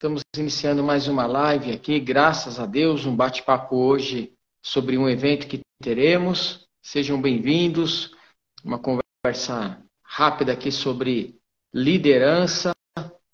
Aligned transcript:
Estamos 0.00 0.22
iniciando 0.34 0.82
mais 0.82 1.08
uma 1.08 1.26
live 1.26 1.72
aqui, 1.72 2.00
graças 2.00 2.58
a 2.58 2.64
Deus, 2.64 3.04
um 3.04 3.14
bate-papo 3.14 3.76
hoje 3.76 4.32
sobre 4.64 4.96
um 4.96 5.06
evento 5.06 5.46
que 5.46 5.60
teremos. 5.78 6.66
Sejam 6.82 7.20
bem-vindos. 7.20 8.10
Uma 8.64 8.78
conversa 8.78 9.78
rápida 10.02 10.54
aqui 10.54 10.72
sobre 10.72 11.38
liderança. 11.70 12.70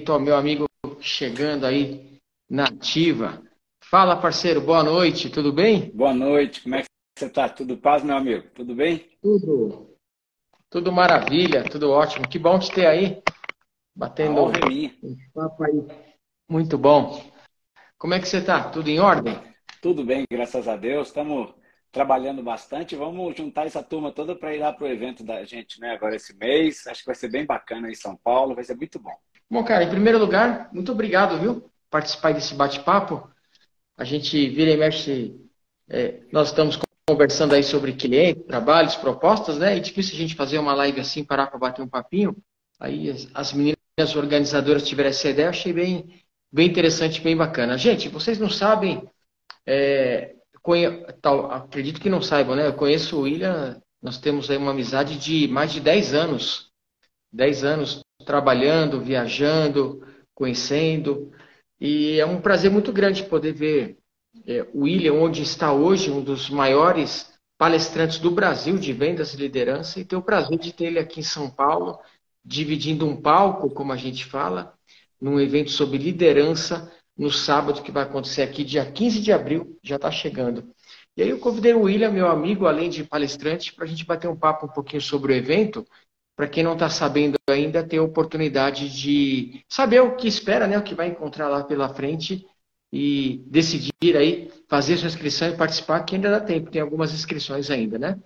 Então, 0.01 0.19
meu 0.19 0.35
amigo 0.35 0.67
chegando 0.99 1.67
aí 1.67 2.19
na 2.51 2.65
ativa. 2.65 3.41
Fala, 3.85 4.21
parceiro, 4.21 4.61
boa 4.61 4.83
noite, 4.83 5.31
tudo 5.31 5.53
bem? 5.53 5.93
Boa 5.95 6.13
noite, 6.13 6.65
como 6.65 6.75
é 6.75 6.83
que 6.83 6.89
você 7.17 7.27
está? 7.27 7.49
Tudo 7.49 7.77
paz, 7.77 8.03
meu 8.03 8.17
amigo? 8.17 8.45
Tudo 8.53 8.75
bem? 8.75 9.09
Tudo. 9.23 9.97
Tudo 10.69 10.91
maravilha, 10.91 11.63
tudo 11.63 11.93
ótimo. 11.93 12.27
Que 12.27 12.41
bom 12.41 12.59
te 12.59 12.73
ter 12.73 12.87
aí. 12.87 13.23
Batendo 13.95 14.47
um 14.47 14.53
papo 15.33 15.63
aí 15.63 16.06
muito 16.49 16.79
bom. 16.79 17.23
Como 17.99 18.15
é 18.15 18.21
que 18.21 18.29
você 18.29 18.39
está? 18.39 18.71
Tudo 18.71 18.89
em 18.89 19.01
ordem? 19.01 19.39
Tudo 19.81 20.05
bem, 20.05 20.25
graças 20.31 20.69
a 20.69 20.77
Deus. 20.77 21.09
Estamos 21.09 21.55
trabalhando 21.91 22.43
bastante. 22.43 22.95
Vamos 22.95 23.37
juntar 23.37 23.67
essa 23.67 23.83
turma 23.83 24.13
toda 24.13 24.37
para 24.37 24.55
ir 24.55 24.59
lá 24.59 24.73
para 24.73 24.85
o 24.85 24.89
evento 24.89 25.25
da 25.25 25.45
gente, 25.45 25.81
né? 25.81 25.93
Agora 25.93 26.15
esse 26.15 26.37
mês. 26.37 26.87
Acho 26.87 27.01
que 27.01 27.07
vai 27.07 27.15
ser 27.15 27.29
bem 27.29 27.47
bacana 27.47 27.91
em 27.91 27.95
São 27.95 28.17
Paulo. 28.17 28.55
Vai 28.55 28.65
ser 28.65 28.77
muito 28.77 28.99
bom. 28.99 29.15
Bom, 29.51 29.65
cara, 29.65 29.85
em 29.85 29.91
primeiro 29.91 30.19
lugar, 30.19 30.69
muito 30.73 30.93
obrigado, 30.93 31.39
viu? 31.39 31.71
Participar 31.89 32.35
desse 32.35 32.55
bate-papo. 32.55 33.31
A 33.97 34.05
gente 34.05 34.49
vira 34.51 34.71
e 34.71 34.77
mexe. 34.77 35.41
É, 35.89 36.21
nós 36.33 36.49
estamos 36.49 36.79
conversando 37.09 37.55
aí 37.55 37.63
sobre 37.63 37.93
clientes, 37.93 38.45
trabalhos, 38.45 38.97
propostas, 38.97 39.57
né? 39.57 39.77
É 39.77 39.81
difícil 39.81 40.15
a 40.17 40.19
gente 40.19 40.35
fazer 40.35 40.59
uma 40.59 40.75
live 40.75 41.01
assim, 41.01 41.25
parar 41.25 41.47
para 41.47 41.59
bater 41.59 41.81
um 41.81 41.89
papinho. 41.89 42.37
Aí 42.79 43.09
as, 43.09 43.29
as 43.33 43.53
meninas 43.53 44.17
organizadoras 44.17 44.87
tiveram 44.87 45.11
essa 45.11 45.31
ideia, 45.31 45.49
achei 45.49 45.73
bem 45.73 46.26
bem 46.57 46.69
interessante, 46.69 47.21
bem 47.21 47.37
bacana. 47.37 47.77
Gente, 47.77 48.09
vocês 48.09 48.39
não 48.39 48.49
sabem, 48.49 49.07
é, 49.67 50.35
conhe... 50.63 51.05
Tal, 51.21 51.51
acredito 51.51 52.01
que 52.01 52.09
não 52.09 52.23
saibam, 52.23 52.57
né? 52.57 52.67
Eu 52.67 52.73
conheço 52.73 53.19
o 53.19 53.21
William, 53.21 53.79
nós 54.01 54.17
temos 54.17 54.51
aí 54.51 54.57
uma 54.57 54.71
amizade 54.71 55.19
de 55.19 55.47
mais 55.49 55.71
de 55.71 55.81
10 55.81 56.15
anos. 56.15 56.71
10 57.31 57.63
anos 57.63 58.01
trabalhando, 58.25 59.03
viajando, 59.03 60.03
conhecendo. 60.35 61.31
E 61.79 62.19
é 62.19 62.25
um 62.25 62.41
prazer 62.41 62.71
muito 62.71 62.91
grande 62.91 63.25
poder 63.25 63.53
ver 63.53 63.99
é, 64.47 64.67
o 64.73 64.85
William, 64.85 65.13
onde 65.13 65.43
está 65.43 65.75
hoje, 65.75 66.11
um 66.11 66.23
dos 66.23 66.49
maiores 66.49 67.31
palestrantes 67.59 68.19
do 68.19 68.31
Brasil 68.31 68.79
de 68.79 68.95
vendas 68.95 69.35
e 69.35 69.37
liderança, 69.37 70.01
e 70.01 70.07
ter 70.07 70.17
o 70.17 70.23
prazer 70.23 70.59
de 70.59 70.73
ter 70.73 70.87
ele 70.87 70.99
aqui 70.99 71.21
em 71.21 71.23
São 71.23 71.51
Paulo, 71.51 71.99
dividindo 72.43 73.07
um 73.07 73.21
palco, 73.21 73.69
como 73.69 73.93
a 73.93 73.97
gente 73.97 74.25
fala, 74.25 74.76
num 75.21 75.41
evento 75.41 75.71
sobre 75.71 75.99
liderança 75.99 76.93
no 77.17 77.31
sábado, 77.31 77.83
que 77.83 77.91
vai 77.91 78.03
acontecer 78.03 78.43
aqui, 78.43 78.63
dia 78.63 78.91
15 78.91 79.21
de 79.21 79.33
abril, 79.33 79.79
já 79.83 79.97
está 79.97 80.11
chegando. 80.11 80.69
E 81.17 81.23
aí 81.23 81.31
eu 81.31 81.39
convidei 81.39 81.73
o 81.73 81.83
William, 81.83 82.11
meu 82.11 82.29
amigo, 82.29 82.67
além 82.67 82.91
de 82.91 83.03
palestrante, 83.03 83.73
para 83.73 83.85
a 83.85 83.89
gente 83.89 84.05
bater 84.05 84.29
um 84.29 84.37
papo 84.37 84.67
um 84.67 84.69
pouquinho 84.69 85.01
sobre 85.01 85.33
o 85.33 85.37
evento. 85.37 85.87
Para 86.37 86.47
quem 86.47 86.63
não 86.63 86.75
está 86.75 86.91
sabendo 86.91 87.39
ainda, 87.49 87.83
ter 87.83 87.97
a 87.97 88.03
oportunidade 88.03 88.95
de 88.95 89.65
saber 89.67 90.01
o 90.01 90.15
que 90.17 90.29
espera, 90.29 90.67
né, 90.67 90.77
o 90.77 90.83
que 90.83 90.95
vai 90.95 91.09
encontrar 91.09 91.49
lá 91.49 91.65
pela 91.65 91.89
frente 91.89 92.47
e 92.93 93.43
decidir 93.47 94.17
aí 94.17 94.51
fazer 94.69 94.99
sua 94.99 95.09
inscrição 95.09 95.49
e 95.49 95.57
participar, 95.57 96.05
que 96.05 96.15
ainda 96.15 96.31
dá 96.31 96.41
tempo, 96.41 96.71
tem 96.71 96.83
algumas 96.83 97.15
inscrições 97.15 97.71
ainda, 97.71 97.99
né? 97.99 98.21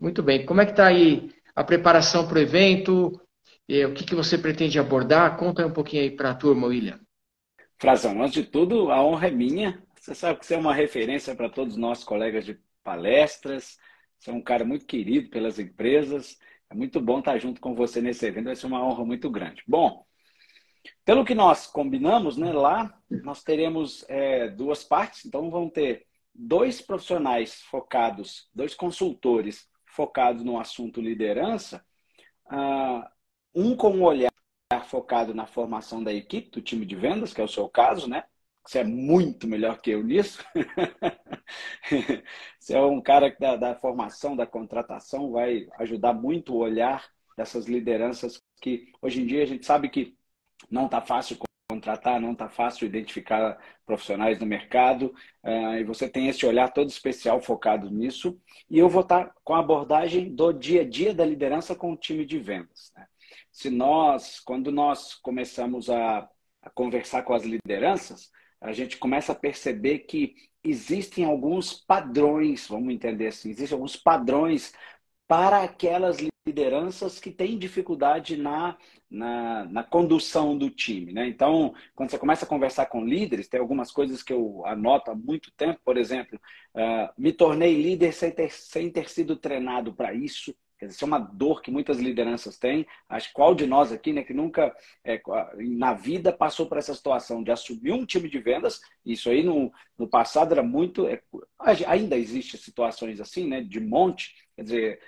Muito 0.00 0.22
bem. 0.22 0.44
Como 0.44 0.60
é 0.60 0.66
que 0.66 0.72
está 0.72 0.86
aí 0.86 1.30
a 1.54 1.62
preparação 1.62 2.26
para 2.26 2.38
o 2.38 2.42
evento? 2.42 3.20
O 3.68 3.94
que, 3.94 4.04
que 4.04 4.14
você 4.14 4.36
pretende 4.36 4.78
abordar? 4.78 5.36
Conta 5.36 5.66
um 5.66 5.72
pouquinho 5.72 6.02
aí 6.02 6.10
para 6.10 6.30
a 6.30 6.34
turma, 6.34 6.66
William. 6.66 7.00
Frazão, 7.78 8.22
antes 8.22 8.34
de 8.34 8.44
tudo, 8.44 8.90
a 8.90 9.02
honra 9.02 9.28
é 9.28 9.30
minha. 9.30 9.82
Você 9.98 10.14
sabe 10.14 10.38
que 10.38 10.46
você 10.46 10.54
é 10.54 10.58
uma 10.58 10.74
referência 10.74 11.34
para 11.34 11.48
todos 11.48 11.74
os 11.74 11.80
nossos 11.80 12.04
colegas 12.04 12.44
de 12.44 12.58
palestras. 12.82 13.78
Você 14.18 14.30
é 14.30 14.32
um 14.32 14.42
cara 14.42 14.64
muito 14.64 14.86
querido 14.86 15.30
pelas 15.30 15.58
empresas. 15.58 16.38
É 16.70 16.74
muito 16.74 17.00
bom 17.00 17.18
estar 17.20 17.38
junto 17.38 17.60
com 17.60 17.74
você 17.74 18.00
nesse 18.00 18.26
evento. 18.26 18.46
Vai 18.46 18.56
ser 18.56 18.66
uma 18.66 18.84
honra 18.84 19.04
muito 19.04 19.30
grande. 19.30 19.62
Bom, 19.66 20.04
pelo 21.04 21.24
que 21.24 21.34
nós 21.34 21.66
combinamos, 21.66 22.36
né, 22.36 22.52
lá 22.52 22.98
nós 23.08 23.42
teremos 23.42 24.04
é, 24.08 24.48
duas 24.48 24.84
partes. 24.84 25.24
Então, 25.24 25.50
vão 25.50 25.70
ter 25.70 26.06
dois 26.34 26.80
profissionais 26.80 27.62
focados, 27.62 28.48
dois 28.54 28.74
consultores 28.74 29.68
focados 29.86 30.44
no 30.44 30.58
assunto 30.58 31.00
liderança. 31.00 31.84
Ah, 32.46 33.10
um 33.54 33.76
com 33.76 33.90
um 33.90 34.02
olhar 34.02 34.30
focado 34.88 35.34
na 35.34 35.46
formação 35.46 36.02
da 36.02 36.12
equipe, 36.12 36.50
do 36.50 36.62
time 36.62 36.84
de 36.84 36.96
vendas, 36.96 37.32
que 37.32 37.40
é 37.40 37.44
o 37.44 37.48
seu 37.48 37.68
caso, 37.68 38.08
né? 38.08 38.24
Você 38.66 38.78
é 38.78 38.84
muito 38.84 39.46
melhor 39.46 39.80
que 39.80 39.90
eu 39.90 40.02
nisso. 40.02 40.42
Você 42.58 42.74
é 42.74 42.80
um 42.80 43.00
cara 43.00 43.30
que 43.30 43.38
da, 43.38 43.56
da, 43.56 43.74
formação, 43.74 44.34
da 44.34 44.46
contratação, 44.46 45.32
vai 45.32 45.68
ajudar 45.78 46.14
muito 46.14 46.54
o 46.54 46.58
olhar 46.58 47.06
dessas 47.36 47.66
lideranças 47.66 48.40
que 48.60 48.90
hoje 49.02 49.20
em 49.20 49.26
dia 49.26 49.42
a 49.42 49.46
gente 49.46 49.66
sabe 49.66 49.90
que 49.90 50.16
não 50.70 50.86
está 50.86 51.00
fácil 51.00 51.36
contratar, 51.68 52.20
não 52.20 52.32
está 52.32 52.48
fácil 52.48 52.86
identificar 52.86 53.58
profissionais 53.84 54.38
no 54.38 54.46
mercado, 54.46 55.14
uh, 55.42 55.74
e 55.78 55.84
você 55.84 56.08
tem 56.08 56.28
esse 56.28 56.46
olhar 56.46 56.72
todo 56.72 56.88
especial 56.88 57.40
focado 57.40 57.90
nisso. 57.90 58.38
E 58.70 58.78
eu 58.78 58.88
vou 58.88 59.02
estar 59.02 59.26
tá 59.26 59.34
com 59.42 59.54
a 59.54 59.60
abordagem 59.60 60.34
do 60.34 60.52
dia 60.52 60.82
a 60.82 60.88
dia 60.88 61.14
da 61.14 61.24
liderança 61.24 61.74
com 61.74 61.92
o 61.92 61.96
time 61.96 62.24
de 62.24 62.38
vendas. 62.38 62.92
Né? 62.96 63.06
Se 63.54 63.70
nós, 63.70 64.40
quando 64.40 64.72
nós 64.72 65.14
começamos 65.14 65.88
a, 65.88 66.28
a 66.60 66.70
conversar 66.70 67.22
com 67.22 67.32
as 67.32 67.44
lideranças, 67.44 68.28
a 68.60 68.72
gente 68.72 68.98
começa 68.98 69.30
a 69.30 69.34
perceber 69.34 70.00
que 70.00 70.34
existem 70.62 71.24
alguns 71.24 71.72
padrões, 71.72 72.66
vamos 72.66 72.92
entender 72.92 73.28
assim, 73.28 73.50
existem 73.50 73.76
alguns 73.76 73.96
padrões 73.96 74.74
para 75.28 75.62
aquelas 75.62 76.18
lideranças 76.44 77.20
que 77.20 77.30
têm 77.30 77.56
dificuldade 77.56 78.36
na, 78.36 78.76
na, 79.08 79.64
na, 79.66 79.84
condução 79.84 80.58
do 80.58 80.68
time. 80.68 81.12
Né? 81.12 81.28
Então, 81.28 81.74
quando 81.94 82.10
você 82.10 82.18
começa 82.18 82.44
a 82.44 82.48
conversar 82.48 82.86
com 82.86 83.04
líderes, 83.04 83.48
tem 83.48 83.60
algumas 83.60 83.92
coisas 83.92 84.20
que 84.20 84.32
eu 84.32 84.66
anoto 84.66 85.12
há 85.12 85.14
muito 85.14 85.52
tempo, 85.56 85.80
por 85.84 85.96
exemplo, 85.96 86.40
uh, 86.74 87.08
me 87.16 87.32
tornei 87.32 87.80
líder 87.80 88.12
sem 88.12 88.32
ter, 88.32 88.50
sem 88.50 88.90
ter 88.90 89.08
sido 89.08 89.36
treinado 89.36 89.94
para 89.94 90.12
isso. 90.12 90.54
Isso 90.86 91.04
é 91.04 91.06
uma 91.06 91.18
dor 91.18 91.62
que 91.62 91.70
muitas 91.70 91.98
lideranças 91.98 92.58
têm. 92.58 92.86
Acho 93.08 93.32
qual 93.32 93.54
de 93.54 93.66
nós 93.66 93.92
aqui, 93.92 94.12
né, 94.12 94.22
que 94.22 94.34
nunca 94.34 94.74
é, 95.04 95.20
na 95.58 95.94
vida 95.94 96.32
passou 96.32 96.66
por 96.66 96.78
essa 96.78 96.94
situação 96.94 97.42
de 97.42 97.50
assumir 97.50 97.92
um 97.92 98.06
time 98.06 98.28
de 98.28 98.38
vendas, 98.38 98.80
isso 99.04 99.30
aí 99.30 99.42
no, 99.42 99.72
no 99.98 100.08
passado 100.08 100.52
era 100.52 100.62
muito. 100.62 101.06
É, 101.06 101.22
ainda 101.86 102.16
existe 102.16 102.58
situações 102.58 103.20
assim, 103.20 103.48
né, 103.48 103.62
de 103.62 103.80
monte. 103.80 104.34
Quer 104.56 104.62
dizer, 104.62 105.00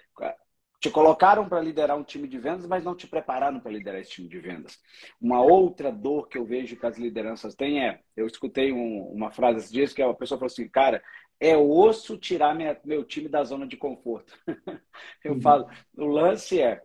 te 0.81 0.91
colocaram 0.91 1.49
para 1.49 1.61
liderar 1.61 1.97
um 1.97 2.05
time 2.05 2.29
de 2.29 2.39
vendas, 2.39 2.67
mas 2.67 2.85
não 2.85 2.95
te 2.95 3.07
prepararam 3.07 3.59
para 3.59 3.73
liderar 3.73 4.01
esse 4.01 4.13
time 4.13 4.29
de 4.29 4.39
vendas. 4.39 4.79
Uma 5.21 5.43
outra 5.43 5.91
dor 5.91 6.29
que 6.29 6.39
eu 6.39 6.45
vejo 6.45 6.77
que 6.77 6.87
as 6.87 6.99
lideranças 6.99 7.55
têm 7.55 7.85
é, 7.85 8.01
eu 8.17 8.27
escutei 8.27 8.73
um, 8.73 9.03
uma 9.09 9.31
frase 9.31 9.59
esses 9.59 9.73
dias 9.73 9.93
que 9.93 10.03
a 10.03 10.13
pessoa 10.15 10.39
falou 10.39 10.47
assim, 10.47 10.69
cara, 10.69 11.03
é 11.41 11.57
osso 11.57 12.17
tirar 12.17 12.55
minha, 12.55 12.79
meu 12.85 13.05
time 13.05 13.29
da 13.29 13.45
zona 13.45 13.67
de 13.67 13.77
conforto. 13.77 14.33
eu 15.25 15.35
uhum. 15.35 15.41
falo, 15.41 15.69
o 15.97 16.07
lance 16.07 16.61
é, 16.61 16.81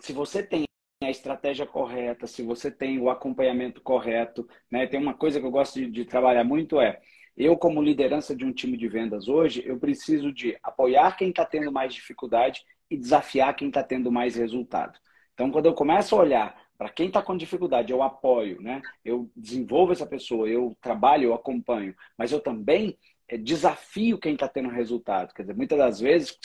se 0.00 0.12
você 0.12 0.42
tem 0.42 0.64
a 1.02 1.10
estratégia 1.10 1.66
correta, 1.66 2.26
se 2.26 2.42
você 2.42 2.70
tem 2.70 2.98
o 2.98 3.10
acompanhamento 3.10 3.80
correto, 3.80 4.48
né? 4.70 4.86
Tem 4.86 4.98
uma 5.00 5.14
coisa 5.14 5.38
que 5.38 5.46
eu 5.46 5.50
gosto 5.50 5.78
de, 5.78 5.90
de 5.90 6.04
trabalhar 6.04 6.44
muito 6.44 6.80
é, 6.80 7.00
eu 7.36 7.56
como 7.56 7.82
liderança 7.82 8.34
de 8.34 8.44
um 8.44 8.52
time 8.52 8.76
de 8.76 8.88
vendas 8.88 9.28
hoje, 9.28 9.62
eu 9.66 9.78
preciso 9.78 10.32
de 10.32 10.56
apoiar 10.62 11.16
quem 11.16 11.30
está 11.30 11.44
tendo 11.44 11.72
mais 11.72 11.92
dificuldade 11.92 12.62
e 12.88 12.96
desafiar 12.96 13.54
quem 13.56 13.68
está 13.68 13.82
tendo 13.82 14.10
mais 14.10 14.36
resultado. 14.36 14.98
Então, 15.32 15.50
quando 15.50 15.66
eu 15.66 15.74
começo 15.74 16.14
a 16.14 16.20
olhar 16.20 16.64
para 16.78 16.88
quem 16.90 17.08
está 17.08 17.20
com 17.20 17.36
dificuldade, 17.36 17.92
eu 17.92 18.02
apoio, 18.02 18.60
né? 18.60 18.80
Eu 19.04 19.30
desenvolvo 19.34 19.92
essa 19.92 20.06
pessoa, 20.06 20.48
eu 20.48 20.76
trabalho, 20.80 21.24
eu 21.24 21.34
acompanho, 21.34 21.94
mas 22.16 22.30
eu 22.30 22.40
também 22.40 22.96
desafio 23.38 24.18
quem 24.18 24.34
está 24.34 24.48
tendo 24.48 24.68
resultado. 24.68 25.32
Quer 25.34 25.42
dizer, 25.42 25.56
muitas 25.56 25.78
das 25.78 26.00
vezes, 26.00 26.38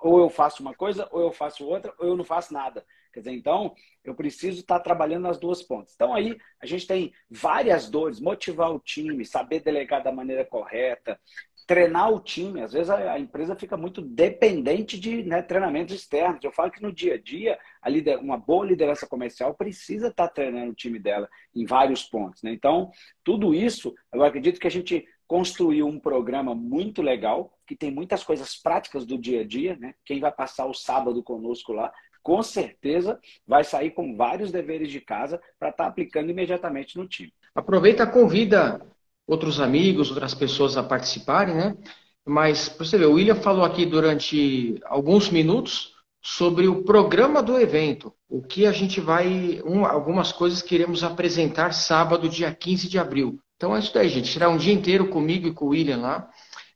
ou 0.00 0.18
eu 0.18 0.28
faço 0.28 0.62
uma 0.62 0.74
coisa, 0.74 1.08
ou 1.10 1.20
eu 1.20 1.32
faço 1.32 1.66
outra, 1.66 1.92
ou 1.98 2.08
eu 2.08 2.16
não 2.16 2.24
faço 2.24 2.52
nada. 2.52 2.84
Quer 3.12 3.20
dizer, 3.20 3.32
então, 3.32 3.74
eu 4.04 4.14
preciso 4.14 4.60
estar 4.60 4.76
tá 4.76 4.84
trabalhando 4.84 5.22
nas 5.22 5.38
duas 5.38 5.62
pontas. 5.62 5.94
Então, 5.94 6.12
aí, 6.12 6.36
a 6.60 6.66
gente 6.66 6.86
tem 6.86 7.12
várias 7.30 7.88
dores, 7.88 8.20
motivar 8.20 8.70
o 8.70 8.78
time, 8.78 9.24
saber 9.24 9.60
delegar 9.60 10.02
da 10.02 10.12
maneira 10.12 10.44
correta, 10.44 11.18
treinar 11.66 12.12
o 12.12 12.20
time. 12.20 12.60
Às 12.62 12.72
vezes 12.72 12.90
a, 12.90 13.12
a 13.12 13.18
empresa 13.18 13.56
fica 13.56 13.76
muito 13.76 14.00
dependente 14.00 14.98
de 15.00 15.24
né, 15.24 15.42
treinamentos 15.42 15.94
externos. 15.94 16.44
Eu 16.44 16.52
falo 16.52 16.70
que 16.70 16.82
no 16.82 16.92
dia 16.92 17.14
a 17.14 17.18
dia, 17.18 17.58
a 17.82 17.88
lider, 17.88 18.18
uma 18.18 18.36
boa 18.36 18.64
liderança 18.64 19.06
comercial 19.06 19.54
precisa 19.54 20.08
estar 20.08 20.28
tá 20.28 20.34
treinando 20.34 20.70
o 20.70 20.74
time 20.74 20.98
dela 20.98 21.28
em 21.54 21.66
vários 21.66 22.04
pontos. 22.04 22.42
Né? 22.42 22.52
Então, 22.52 22.90
tudo 23.24 23.52
isso, 23.52 23.94
eu 24.12 24.22
acredito 24.22 24.60
que 24.60 24.66
a 24.66 24.70
gente 24.70 25.04
construiu 25.26 25.86
um 25.86 25.98
programa 25.98 26.54
muito 26.54 27.02
legal, 27.02 27.52
que 27.66 27.76
tem 27.76 27.90
muitas 27.90 28.22
coisas 28.22 28.56
práticas 28.56 29.04
do 29.04 29.18
dia 29.18 29.40
a 29.40 29.46
dia. 29.46 29.76
Né? 29.76 29.94
Quem 30.04 30.20
vai 30.20 30.32
passar 30.32 30.66
o 30.66 30.74
sábado 30.74 31.22
conosco 31.22 31.72
lá 31.72 31.92
com 32.22 32.42
certeza 32.42 33.20
vai 33.46 33.62
sair 33.62 33.92
com 33.92 34.16
vários 34.16 34.50
deveres 34.50 34.90
de 34.90 35.00
casa 35.00 35.40
para 35.60 35.68
estar 35.68 35.84
tá 35.84 35.88
aplicando 35.88 36.28
imediatamente 36.28 36.98
no 36.98 37.06
time. 37.06 37.32
aproveita, 37.54 38.04
convida 38.04 38.84
outros 39.24 39.60
amigos, 39.60 40.10
outras 40.10 40.34
pessoas 40.34 40.76
a 40.76 40.82
participarem, 40.82 41.54
né? 41.54 41.76
Mas, 42.24 42.74
você 42.76 42.98
ver, 42.98 43.06
o 43.06 43.12
William 43.12 43.36
falou 43.36 43.64
aqui 43.64 43.86
durante 43.86 44.80
alguns 44.86 45.30
minutos 45.30 45.94
sobre 46.20 46.66
o 46.66 46.82
programa 46.82 47.40
do 47.40 47.56
evento, 47.60 48.12
o 48.28 48.42
que 48.42 48.66
a 48.66 48.72
gente 48.72 49.00
vai, 49.00 49.62
um, 49.64 49.86
algumas 49.86 50.32
coisas 50.32 50.60
que 50.60 50.74
iremos 50.74 51.04
apresentar 51.04 51.72
sábado, 51.72 52.28
dia 52.28 52.52
15 52.52 52.88
de 52.88 52.98
abril. 52.98 53.38
Então 53.56 53.74
é 53.74 53.78
isso 53.78 53.92
daí, 53.92 54.08
gente. 54.08 54.32
Será 54.32 54.48
um 54.48 54.56
dia 54.56 54.72
inteiro 54.72 55.08
comigo 55.08 55.48
e 55.48 55.54
com 55.54 55.66
o 55.66 55.68
William 55.68 55.98
lá. 55.98 56.30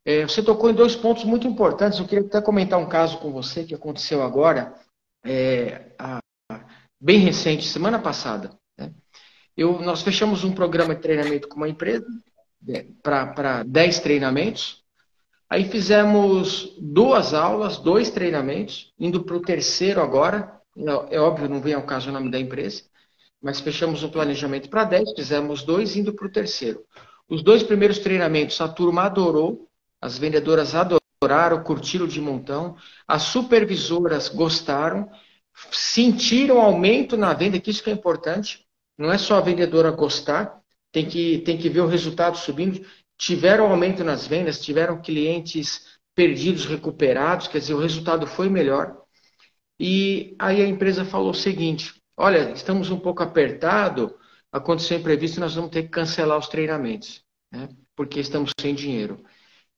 É, 0.05 0.23
você 0.23 0.43
tocou 0.43 0.71
em 0.71 0.75
dois 0.75 0.97
pontos 0.97 1.25
muito 1.25 1.47
importantes. 1.47 1.99
Eu 1.99 2.07
queria 2.07 2.27
até 2.27 2.41
comentar 2.41 2.79
um 2.79 2.89
caso 2.89 3.19
com 3.19 3.33
você 3.33 3.65
que 3.65 3.75
aconteceu 3.75 4.23
agora, 4.23 4.75
é, 5.25 5.93
a, 5.99 6.19
bem 7.01 7.19
recente, 7.19 7.67
semana 7.67 7.99
passada. 7.99 8.59
Né? 8.79 8.93
Eu, 9.57 9.81
nós 9.81 10.03
fechamos 10.03 10.43
um 10.43 10.53
programa 10.53 10.95
de 10.95 11.03
treinamento 11.03 11.49
com 11.49 11.57
uma 11.57 11.69
empresa 11.69 12.07
é, 12.69 12.87
para 13.03 13.63
10 13.63 14.01
treinamentos. 14.01 14.83
Aí 15.49 15.69
fizemos 15.69 16.77
duas 16.81 17.35
aulas, 17.35 17.77
dois 17.77 18.11
treinamentos, 18.11 18.95
indo 18.99 19.25
para 19.25 19.37
o 19.37 19.43
terceiro 19.43 20.01
agora. 20.01 20.61
É 21.11 21.21
óbvio, 21.21 21.49
não 21.49 21.61
vem 21.61 21.75
ao 21.75 21.83
caso 21.83 22.09
o 22.09 22.13
nome 22.13 22.31
da 22.31 22.39
empresa, 22.39 22.85
mas 23.43 23.61
fechamos 23.61 24.03
um 24.03 24.09
planejamento 24.09 24.69
para 24.69 24.85
10, 24.85 25.13
fizemos 25.15 25.63
dois, 25.63 25.97
indo 25.97 26.13
para 26.13 26.27
o 26.27 26.31
terceiro. 26.31 26.85
Os 27.29 27.43
dois 27.43 27.63
primeiros 27.63 27.99
treinamentos 27.99 28.61
a 28.61 28.69
turma 28.69 29.03
adorou, 29.03 29.69
as 30.01 30.19
vendedoras 30.19 30.75
adoraram, 30.75 31.63
curtiram 31.63 32.07
de 32.07 32.21
montão, 32.21 32.77
as 33.07 33.23
supervisoras 33.23 34.29
gostaram, 34.29 35.09
sentiram 35.71 36.61
aumento 36.61 37.17
na 37.17 37.33
venda, 37.33 37.61
que 37.61 37.71
isso 37.71 37.83
que 37.83 37.91
é 37.91 37.93
importante. 37.93 38.67
Não 38.99 39.13
é 39.13 39.19
só 39.19 39.37
a 39.37 39.41
vendedora 39.41 39.91
gostar, 39.91 40.61
tem 40.93 41.07
que, 41.07 41.39
tem 41.39 41.57
que 41.57 41.69
ver 41.69 41.81
o 41.81 41.87
resultado 41.87 42.37
subindo 42.37 42.85
tiveram 43.21 43.71
aumento 43.71 44.03
nas 44.03 44.27
vendas, 44.27 44.61
tiveram 44.61 45.01
clientes 45.01 45.87
perdidos 46.15 46.65
recuperados, 46.65 47.49
quer 47.49 47.59
dizer, 47.59 47.75
o 47.75 47.79
resultado 47.79 48.27
foi 48.27 48.49
melhor. 48.49 48.97
E 49.79 50.35
aí 50.39 50.63
a 50.63 50.67
empresa 50.67 51.05
falou 51.05 51.31
o 51.31 51.35
seguinte: 51.35 52.00
olha, 52.21 52.53
estamos 52.53 52.91
um 52.91 52.99
pouco 52.99 53.23
apertado, 53.23 54.15
aconteceu 54.53 54.99
imprevisto, 54.99 55.41
nós 55.41 55.55
vamos 55.55 55.71
ter 55.71 55.85
que 55.85 55.89
cancelar 55.89 56.39
os 56.39 56.49
treinamentos, 56.49 57.25
né? 57.51 57.69
porque 57.97 58.21
estamos 58.21 58.51
sem 58.61 58.75
dinheiro. 58.75 59.25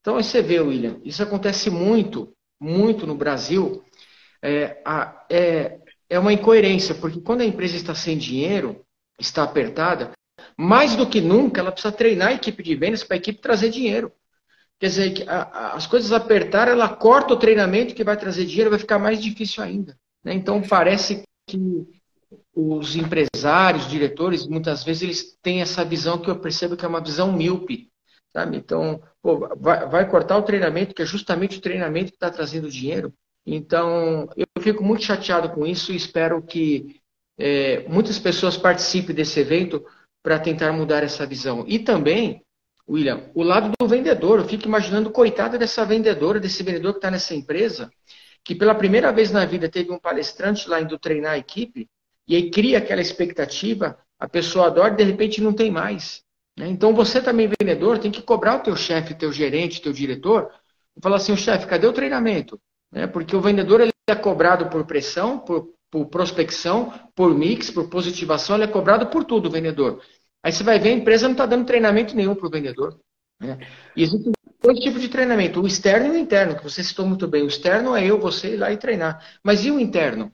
Então 0.01 0.17
aí 0.17 0.25
você 0.25 0.43
vê, 0.43 0.61
William, 0.61 1.01
isso 1.05 1.23
acontece 1.23 1.71
muito, 1.71 2.35
muito 2.61 3.07
no 3.07 3.15
Brasil. 3.15 3.85
É, 4.43 4.83
a, 4.85 5.25
é, 5.31 5.79
é 6.11 6.19
uma 6.19 6.33
incoerência, 6.33 6.97
porque 6.97 7.21
quando 7.21 7.43
a 7.43 7.47
empresa 7.47 7.77
está 7.77 7.95
sem 7.95 8.19
dinheiro, 8.19 8.85
está 9.21 9.45
apertada, 9.45 10.11
mais 10.59 10.97
do 10.97 11.09
que 11.09 11.21
nunca, 11.21 11.61
ela 11.61 11.71
precisa 11.71 11.95
treinar 11.95 12.29
a 12.29 12.35
equipe 12.35 12.61
de 12.61 12.75
vendas 12.75 13.05
para 13.05 13.17
a 13.17 13.19
equipe 13.19 13.41
trazer 13.41 13.71
dinheiro. 13.71 14.13
Quer 14.81 14.89
dizer, 14.89 15.25
as 15.29 15.87
coisas 15.87 16.11
apertaram, 16.11 16.73
ela 16.73 16.89
corta 16.89 17.35
o 17.35 17.39
treinamento 17.39 17.95
que 17.95 18.03
vai 18.03 18.17
trazer 18.17 18.45
dinheiro, 18.45 18.71
vai 18.71 18.81
ficar 18.81 18.99
mais 18.99 19.23
difícil 19.23 19.63
ainda. 19.63 19.97
Né? 20.25 20.35
Então, 20.35 20.61
parece 20.61 21.23
que 21.47 22.02
os 22.55 22.97
empresários, 22.97 23.89
diretores, 23.89 24.47
muitas 24.47 24.85
vezes 24.85 25.03
eles 25.03 25.39
têm 25.43 25.63
essa 25.63 25.85
visão 25.85 26.19
que 26.19 26.31
eu 26.31 26.39
percebo 26.39 26.77
que 26.77 26.85
é 26.85 26.89
uma 26.89 27.01
visão 27.01 27.33
míope. 27.33 27.91
Sabe? 28.33 28.57
Então, 28.57 29.03
pô, 29.21 29.49
vai, 29.57 29.87
vai, 29.89 30.09
cortar 30.09 30.39
o 30.39 30.43
treinamento, 30.43 30.95
que 30.95 31.03
é 31.03 31.07
justamente 31.07 31.59
o 31.59 31.61
treinamento 31.61 32.11
que 32.11 32.17
está 32.17 32.31
trazendo 32.31 32.71
dinheiro. 32.71 33.13
Então, 33.45 34.29
eu 34.37 34.47
fico 34.63 34.83
muito 34.83 35.05
chateado 35.05 35.51
com 35.51 35.67
isso 35.67 35.93
e 35.93 35.97
espero 35.97 36.43
que 36.43 37.01
é, 37.39 37.87
muitas 37.89 38.19
pessoas 38.19 38.57
participem 38.57 39.15
desse 39.15 39.39
evento, 39.39 39.85
para 40.23 40.39
tentar 40.39 40.73
mudar 40.73 41.03
essa 41.03 41.27
visão. 41.27 41.65
E 41.67 41.79
também, 41.79 42.45
William, 42.89 43.31
o 43.35 43.43
lado 43.43 43.73
do 43.79 43.89
vendedor. 43.89 44.39
Eu 44.39 44.49
fico 44.49 44.67
imaginando, 44.67 45.11
coitada 45.11 45.59
dessa 45.59 45.85
vendedora, 45.85 46.39
desse 46.39 46.63
vendedor 46.63 46.93
que 46.93 46.99
está 46.99 47.11
nessa 47.11 47.35
empresa, 47.35 47.91
que 48.45 48.55
pela 48.55 48.75
primeira 48.75 49.13
vez 49.13 49.33
na 49.33 49.45
vida 49.45 49.69
teve 49.69 49.91
um 49.91 49.99
palestrante 49.99 50.69
lá 50.69 50.81
indo 50.81 50.99
treinar 50.99 51.33
a 51.33 51.39
equipe, 51.39 51.89
e 52.33 52.37
aí 52.37 52.51
cria 52.51 52.79
aquela 52.79 53.01
expectativa, 53.01 53.99
a 54.19 54.29
pessoa 54.29 54.67
adora 54.67 54.95
e 54.95 54.97
de 54.97 55.05
repente 55.05 55.41
não 55.41 55.53
tem 55.53 55.71
mais. 55.71 56.23
Né? 56.59 56.69
Então 56.69 56.95
você 56.95 57.21
também, 57.21 57.51
vendedor, 57.61 57.99
tem 57.99 58.11
que 58.11 58.23
cobrar 58.23 58.57
o 58.57 58.61
teu 58.61 58.77
chefe, 58.77 59.15
teu 59.15 59.33
gerente, 59.33 59.83
teu 59.83 59.93
diretor, 59.93 60.51
e 60.97 61.01
falar 61.01 61.17
assim, 61.17 61.33
o 61.33 61.37
chefe, 61.37 61.67
cadê 61.67 61.87
o 61.87 61.93
treinamento? 61.93 62.61
Né? 62.91 63.07
Porque 63.07 63.35
o 63.35 63.41
vendedor 63.41 63.81
ele 63.81 63.93
é 64.09 64.15
cobrado 64.15 64.69
por 64.69 64.85
pressão, 64.85 65.39
por 65.39 65.73
por 65.93 66.07
prospecção, 66.07 66.91
por 67.15 67.35
mix, 67.35 67.71
por 67.71 67.91
positivação, 67.91 68.57
ele 68.57 68.65
é 68.65 68.67
cobrado 68.67 69.09
por 69.09 69.25
tudo, 69.25 69.47
o 69.47 69.51
vendedor. 69.51 70.03
Aí 70.43 70.51
você 70.51 70.65
vai 70.65 70.79
ver, 70.79 70.89
a 70.89 70.93
empresa 70.93 71.27
não 71.29 71.33
está 71.33 71.45
dando 71.45 71.67
treinamento 71.67 72.17
nenhum 72.17 72.35
para 72.35 72.47
o 72.47 72.51
vendedor. 72.51 72.99
Né? 73.39 73.59
E 73.95 74.03
existem 74.03 74.33
dois 74.63 74.79
tipos 74.81 75.03
de 75.03 75.11
treinamento, 75.11 75.61
o 75.61 75.67
externo 75.67 76.07
e 76.07 76.17
o 76.17 76.17
interno, 76.17 76.57
que 76.57 76.65
você 76.65 76.83
citou 76.83 77.07
muito 77.07 77.29
bem. 77.29 77.43
O 77.43 77.47
externo 77.47 77.95
é 77.95 78.07
eu, 78.07 78.19
você 78.19 78.55
ir 78.55 78.57
lá 78.57 78.73
e 78.73 78.79
treinar. 78.79 79.23
Mas 79.45 79.67
e 79.67 79.71
o 79.71 79.79
interno? 79.79 80.33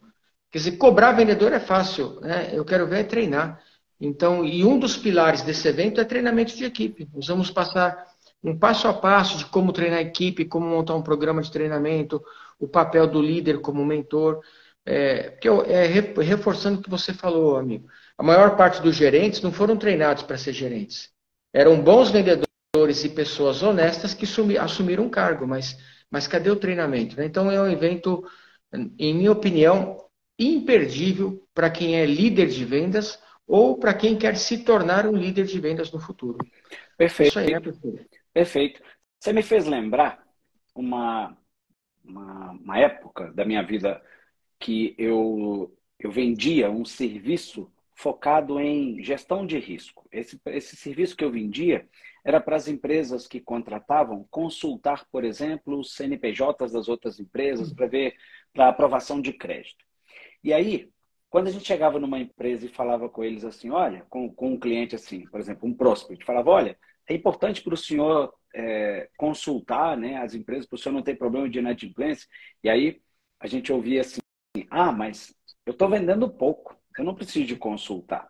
Quer 0.51 0.59
dizer, 0.59 0.73
cobrar 0.73 1.13
vendedor 1.13 1.53
é 1.53 1.61
fácil, 1.61 2.21
né? 2.21 2.51
Eu 2.53 2.65
quero 2.65 2.87
ver 2.87 3.01
é 3.01 3.05
treinar. 3.05 3.63
Então, 4.01 4.45
e 4.45 4.65
um 4.65 4.79
dos 4.79 4.97
pilares 4.97 5.43
desse 5.43 5.67
evento 5.69 6.01
é 6.01 6.05
treinamento 6.05 6.57
de 6.57 6.65
equipe. 6.65 7.09
Nós 7.13 7.27
vamos 7.27 7.51
passar 7.51 8.07
um 8.43 8.57
passo 8.57 8.87
a 8.89 8.95
passo 8.95 9.39
de 9.39 9.47
como 9.47 9.73
treinar 9.73 9.99
a 9.99 10.03
equipe, 10.03 10.45
como 10.45 10.67
montar 10.67 10.95
um 10.95 11.03
programa 11.03 11.43
de 11.43 11.51
treinamento, 11.51 12.23
o 12.59 12.69
papel 12.69 13.07
do 13.07 13.21
líder 13.21 13.61
como 13.61 13.85
mentor. 13.85 14.41
É, 14.87 15.31
porque 15.31 15.49
é, 15.49 15.85
reforçando 15.85 16.81
o 16.81 16.83
que 16.83 16.89
você 16.89 17.13
falou, 17.13 17.57
amigo. 17.57 17.89
A 18.17 18.23
maior 18.23 18.57
parte 18.57 18.81
dos 18.81 18.97
gerentes 18.97 19.43
não 19.43 19.53
foram 19.53 19.77
treinados 19.77 20.23
para 20.23 20.39
ser 20.39 20.53
gerentes. 20.53 21.11
Eram 21.53 21.81
bons 21.81 22.11
vendedores 22.11 23.05
e 23.05 23.09
pessoas 23.11 23.63
honestas 23.63 24.15
que 24.15 24.27
sumi, 24.27 24.57
assumiram 24.57 25.05
um 25.05 25.11
cargo, 25.11 25.47
mas, 25.47 25.77
mas 26.11 26.27
cadê 26.27 26.51
o 26.51 26.57
treinamento? 26.57 27.17
Né? 27.17 27.27
Então 27.27 27.51
é 27.51 27.61
um 27.61 27.69
evento, 27.69 28.25
em 28.99 29.15
minha 29.15 29.33
opinião, 29.33 30.08
imperdível 30.39 31.45
para 31.53 31.71
quem 31.71 31.97
é 31.97 32.07
líder 32.07 32.49
de 32.49 32.65
vendas 32.65 33.21
ou 33.47 33.79
para 33.79 33.95
quem 33.95 34.17
quer 34.17 34.37
se 34.37 34.63
tornar 34.63 35.07
um 35.07 35.17
líder 35.17 35.47
de 35.47 35.59
vendas 35.59 35.91
no 35.91 35.99
futuro. 35.99 36.39
Perfeito. 36.97 37.39
Aí, 37.39 37.51
né, 37.51 37.61
Perfeito. 38.33 38.83
Você 39.19 39.33
me 39.33 39.43
fez 39.43 39.67
lembrar 39.67 40.23
uma, 40.75 41.37
uma, 42.05 42.53
uma 42.53 42.79
época 42.79 43.33
da 43.33 43.45
minha 43.45 43.63
vida 43.63 44.01
que 44.61 44.95
eu, 44.99 45.75
eu 45.99 46.11
vendia 46.11 46.71
um 46.71 46.85
serviço 46.85 47.73
focado 47.95 48.61
em 48.61 49.03
gestão 49.03 49.45
de 49.45 49.59
risco. 49.59 50.07
Esse, 50.13 50.41
esse 50.47 50.77
serviço 50.77 51.17
que 51.17 51.25
eu 51.25 51.33
vendia 51.33 51.89
era 52.25 52.41
para 52.41 52.55
as 52.55 52.69
empresas 52.69 53.27
que 53.27 53.41
contratavam 53.41 54.27
consultar, 54.31 55.05
por 55.11 55.25
exemplo, 55.25 55.81
os 55.81 55.95
CNPJs 55.95 56.71
das 56.73 56.89
outras 56.89 57.19
empresas 57.19 57.73
para 57.73 57.87
ver 57.87 58.15
para 58.53 58.69
aprovação 58.69 59.21
de 59.21 59.33
crédito. 59.33 59.88
E 60.43 60.53
aí, 60.53 60.91
quando 61.31 61.49
a 61.49 61.51
gente 61.51 61.67
chegava 61.67 61.99
numa 61.99 62.19
empresa 62.19 62.67
e 62.67 62.69
falava 62.69 63.09
com 63.09 63.23
eles 63.23 63.45
assim, 63.45 63.71
olha, 63.71 64.07
com, 64.09 64.33
com 64.33 64.53
um 64.53 64.59
cliente 64.59 64.95
assim, 64.95 65.27
por 65.29 65.41
exemplo, 65.41 65.69
um 65.69 65.75
prospect, 65.75 66.25
falava, 66.25 66.51
olha, 66.51 66.79
é 67.09 67.15
importante 67.15 67.63
para 67.63 67.75
o 67.75 67.77
senhor 67.77 68.33
é, 68.55 69.09
consultar 69.17 69.97
né, 69.97 70.17
as 70.17 70.35
empresas, 70.35 70.67
para 70.67 70.77
o 70.77 70.79
senhor 70.79 70.95
não 70.95 71.03
ter 71.03 71.17
problema 71.17 71.49
de 71.49 71.59
inadimplência. 71.59 72.29
E 72.63 72.69
aí 72.69 73.01
a 73.41 73.47
gente 73.47 73.73
ouvia 73.73 74.01
assim, 74.01 74.21
ah, 74.71 74.93
mas 74.93 75.35
eu 75.67 75.73
estou 75.73 75.89
vendendo 75.89 76.31
pouco, 76.31 76.77
eu 76.99 77.05
não 77.05 77.15
preciso 77.15 77.47
de 77.47 77.57
consultar. 77.57 78.29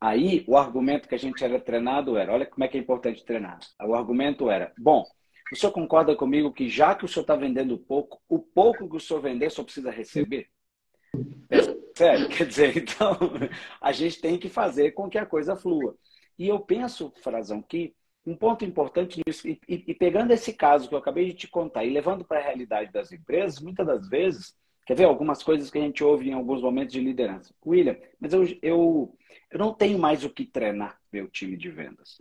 Aí 0.00 0.44
o 0.48 0.56
argumento 0.56 1.08
que 1.08 1.14
a 1.14 1.18
gente 1.18 1.44
era 1.44 1.60
treinado 1.60 2.16
era: 2.16 2.32
olha 2.32 2.44
como 2.44 2.64
é 2.64 2.68
que 2.68 2.76
é 2.76 2.80
importante 2.80 3.24
treinar. 3.24 3.60
O 3.80 3.94
argumento 3.94 4.50
era: 4.50 4.72
bom, 4.76 5.04
o 5.52 5.56
senhor 5.56 5.70
concorda 5.72 6.16
comigo 6.16 6.52
que 6.52 6.68
já 6.68 6.94
que 6.94 7.04
o 7.04 7.08
senhor 7.08 7.22
está 7.22 7.36
vendendo 7.36 7.78
pouco, 7.78 8.20
o 8.28 8.40
pouco 8.40 8.88
que 8.88 8.96
o 8.96 9.00
senhor 9.00 9.20
vender 9.20 9.50
só 9.50 9.62
precisa 9.62 9.92
receber? 9.92 10.48
É 11.50 11.58
sério, 11.96 12.28
quer 12.28 12.46
dizer, 12.46 12.76
então 12.78 13.16
a 13.80 13.92
gente 13.92 14.20
tem 14.20 14.38
que 14.38 14.48
fazer 14.48 14.92
com 14.92 15.08
que 15.08 15.18
a 15.18 15.26
coisa 15.26 15.56
flua. 15.56 15.96
E 16.38 16.48
eu 16.48 16.60
penso, 16.60 17.12
Frazão, 17.22 17.62
que 17.62 17.94
um 18.24 18.36
ponto 18.36 18.64
importante 18.64 19.20
nisso, 19.26 19.48
e, 19.48 19.58
e, 19.68 19.94
pegando 19.94 20.32
esse 20.32 20.52
caso 20.52 20.88
que 20.88 20.94
eu 20.94 20.98
acabei 20.98 21.26
de 21.26 21.34
te 21.34 21.48
contar 21.48 21.84
e 21.84 21.90
levando 21.90 22.24
para 22.24 22.38
a 22.38 22.42
realidade 22.42 22.92
das 22.92 23.10
empresas, 23.12 23.60
muitas 23.60 23.86
das 23.86 24.08
vezes 24.08 24.54
Quer 24.84 24.96
ver 24.96 25.04
algumas 25.04 25.42
coisas 25.42 25.70
que 25.70 25.78
a 25.78 25.80
gente 25.80 26.02
ouve 26.02 26.28
em 26.28 26.32
alguns 26.32 26.60
momentos 26.60 26.92
de 26.92 27.00
liderança? 27.00 27.54
William, 27.64 27.96
mas 28.18 28.32
eu, 28.32 28.44
eu, 28.60 29.16
eu 29.50 29.58
não 29.58 29.72
tenho 29.72 29.98
mais 29.98 30.24
o 30.24 30.30
que 30.30 30.44
treinar 30.44 30.98
meu 31.12 31.28
time 31.28 31.56
de 31.56 31.70
vendas. 31.70 32.18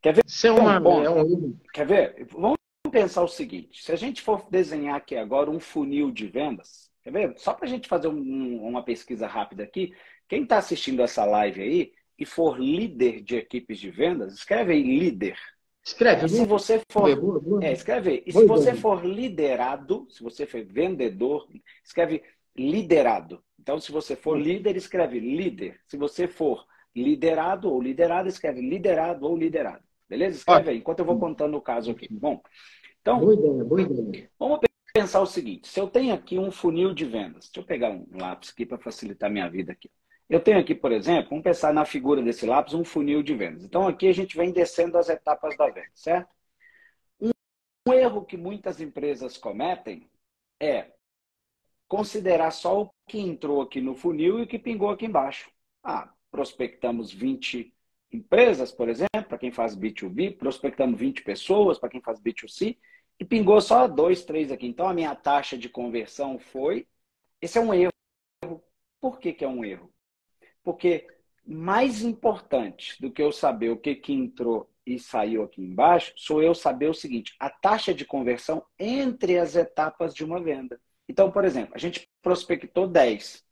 Quer 0.00 0.14
ver? 0.14 0.22
Isso 0.26 0.46
é 0.46 0.50
é 0.50 1.10
um... 1.10 1.58
Quer 1.72 1.86
ver? 1.86 2.26
Vamos 2.30 2.56
pensar 2.90 3.22
o 3.22 3.28
seguinte: 3.28 3.82
se 3.82 3.92
a 3.92 3.96
gente 3.96 4.22
for 4.22 4.48
desenhar 4.50 4.96
aqui 4.96 5.16
agora 5.16 5.50
um 5.50 5.60
funil 5.60 6.10
de 6.10 6.26
vendas, 6.26 6.89
quer 7.02 7.12
ver? 7.12 7.34
Só 7.36 7.54
para 7.54 7.66
a 7.66 7.68
gente 7.68 7.88
fazer 7.88 8.08
um, 8.08 8.62
uma 8.62 8.82
pesquisa 8.82 9.26
rápida 9.26 9.62
aqui, 9.62 9.94
quem 10.28 10.42
está 10.42 10.58
assistindo 10.58 11.02
essa 11.02 11.24
live 11.24 11.62
aí 11.62 11.92
e 12.18 12.26
for 12.26 12.60
líder 12.60 13.22
de 13.22 13.36
equipes 13.36 13.78
de 13.78 13.90
vendas, 13.90 14.34
escreve 14.34 14.72
aí 14.72 14.82
líder. 14.82 15.36
Escreve. 15.84 16.26
E 16.26 16.28
se 16.28 16.44
você 16.44 16.82
for, 16.90 17.08
é, 17.62 17.72
escreve. 17.72 18.22
E 18.26 18.32
se 18.32 18.46
você 18.46 18.74
for 18.74 19.04
liderado, 19.04 20.06
se 20.10 20.22
você 20.22 20.46
for 20.46 20.62
vendedor, 20.62 21.48
escreve 21.82 22.22
liderado. 22.56 23.42
Então, 23.58 23.80
se 23.80 23.90
você 23.90 24.14
for 24.14 24.38
líder, 24.38 24.76
escreve 24.76 25.18
líder. 25.18 25.80
Se 25.86 25.96
você 25.96 26.28
for 26.28 26.64
liderado 26.94 27.72
ou 27.72 27.80
liderada, 27.80 28.28
escreve 28.28 28.60
liderado 28.60 29.26
ou 29.26 29.36
liderado. 29.36 29.82
Beleza? 30.08 30.38
Escreve 30.38 30.70
aí, 30.70 30.78
enquanto 30.78 30.98
eu 30.98 31.04
vou 31.04 31.18
contando 31.18 31.56
o 31.56 31.62
caso 31.62 31.92
aqui. 31.92 32.08
Bom, 32.10 32.42
então, 33.00 33.18
boa 33.20 33.34
ideia, 33.34 33.64
boa 33.64 33.80
ideia. 33.80 34.30
vamos 34.38 34.60
pensar 35.00 35.20
o 35.20 35.26
seguinte: 35.26 35.68
se 35.68 35.80
eu 35.80 35.88
tenho 35.88 36.14
aqui 36.14 36.38
um 36.38 36.50
funil 36.50 36.92
de 36.92 37.04
vendas, 37.04 37.46
deixa 37.46 37.60
eu 37.60 37.64
pegar 37.64 37.90
um 37.90 38.06
lápis 38.12 38.50
aqui 38.50 38.66
para 38.66 38.78
facilitar 38.78 39.30
minha 39.30 39.48
vida 39.48 39.72
aqui. 39.72 39.90
Eu 40.28 40.40
tenho 40.40 40.58
aqui, 40.58 40.74
por 40.74 40.92
exemplo, 40.92 41.30
vamos 41.30 41.42
pensar 41.42 41.72
na 41.74 41.84
figura 41.84 42.22
desse 42.22 42.46
lápis, 42.46 42.74
um 42.74 42.84
funil 42.84 43.22
de 43.22 43.34
vendas. 43.34 43.64
Então, 43.64 43.88
aqui 43.88 44.08
a 44.08 44.12
gente 44.12 44.36
vem 44.36 44.52
descendo 44.52 44.96
as 44.96 45.08
etapas 45.08 45.56
da 45.56 45.66
venda, 45.68 45.90
certo? 45.94 46.28
Um, 47.20 47.92
erro 47.92 48.24
que 48.24 48.36
muitas 48.36 48.80
empresas 48.80 49.36
cometem 49.36 50.08
é 50.60 50.92
considerar 51.88 52.52
só 52.52 52.82
o 52.82 52.90
que 53.08 53.18
entrou 53.18 53.60
aqui 53.62 53.80
no 53.80 53.96
funil 53.96 54.38
e 54.38 54.42
o 54.42 54.46
que 54.46 54.58
pingou 54.58 54.90
aqui 54.90 55.06
embaixo. 55.06 55.50
Ah, 55.82 56.12
prospectamos 56.30 57.12
20 57.12 57.74
empresas, 58.12 58.70
por 58.70 58.88
exemplo, 58.88 59.24
para 59.28 59.38
quem 59.38 59.50
faz 59.50 59.74
B2B, 59.76 60.36
prospectamos 60.36 60.98
20 61.00 61.22
pessoas, 61.22 61.78
para 61.78 61.88
quem 61.88 62.00
faz 62.00 62.20
B2C, 62.20 62.76
e 63.20 63.24
pingou 63.24 63.60
só 63.60 63.86
dois, 63.86 64.24
três 64.24 64.50
aqui. 64.50 64.66
Então 64.66 64.88
a 64.88 64.94
minha 64.94 65.14
taxa 65.14 65.58
de 65.58 65.68
conversão 65.68 66.38
foi. 66.38 66.88
Esse 67.40 67.58
é 67.58 67.60
um 67.60 67.74
erro. 67.74 67.92
Por 68.98 69.20
que, 69.20 69.32
que 69.34 69.44
é 69.44 69.48
um 69.48 69.64
erro? 69.64 69.92
Porque 70.62 71.06
mais 71.44 72.02
importante 72.02 73.00
do 73.00 73.10
que 73.10 73.22
eu 73.22 73.30
saber 73.30 73.70
o 73.70 73.76
que, 73.76 73.94
que 73.94 74.12
entrou 74.12 74.70
e 74.86 74.98
saiu 74.98 75.42
aqui 75.42 75.62
embaixo, 75.62 76.12
sou 76.16 76.42
eu 76.42 76.54
saber 76.54 76.88
o 76.88 76.94
seguinte: 76.94 77.36
a 77.38 77.50
taxa 77.50 77.92
de 77.92 78.04
conversão 78.04 78.64
entre 78.78 79.38
as 79.38 79.54
etapas 79.54 80.14
de 80.14 80.24
uma 80.24 80.40
venda. 80.42 80.80
Então, 81.08 81.30
por 81.30 81.44
exemplo, 81.44 81.74
a 81.74 81.78
gente 81.78 82.08
prospectou 82.22 82.86
10, 82.88 83.44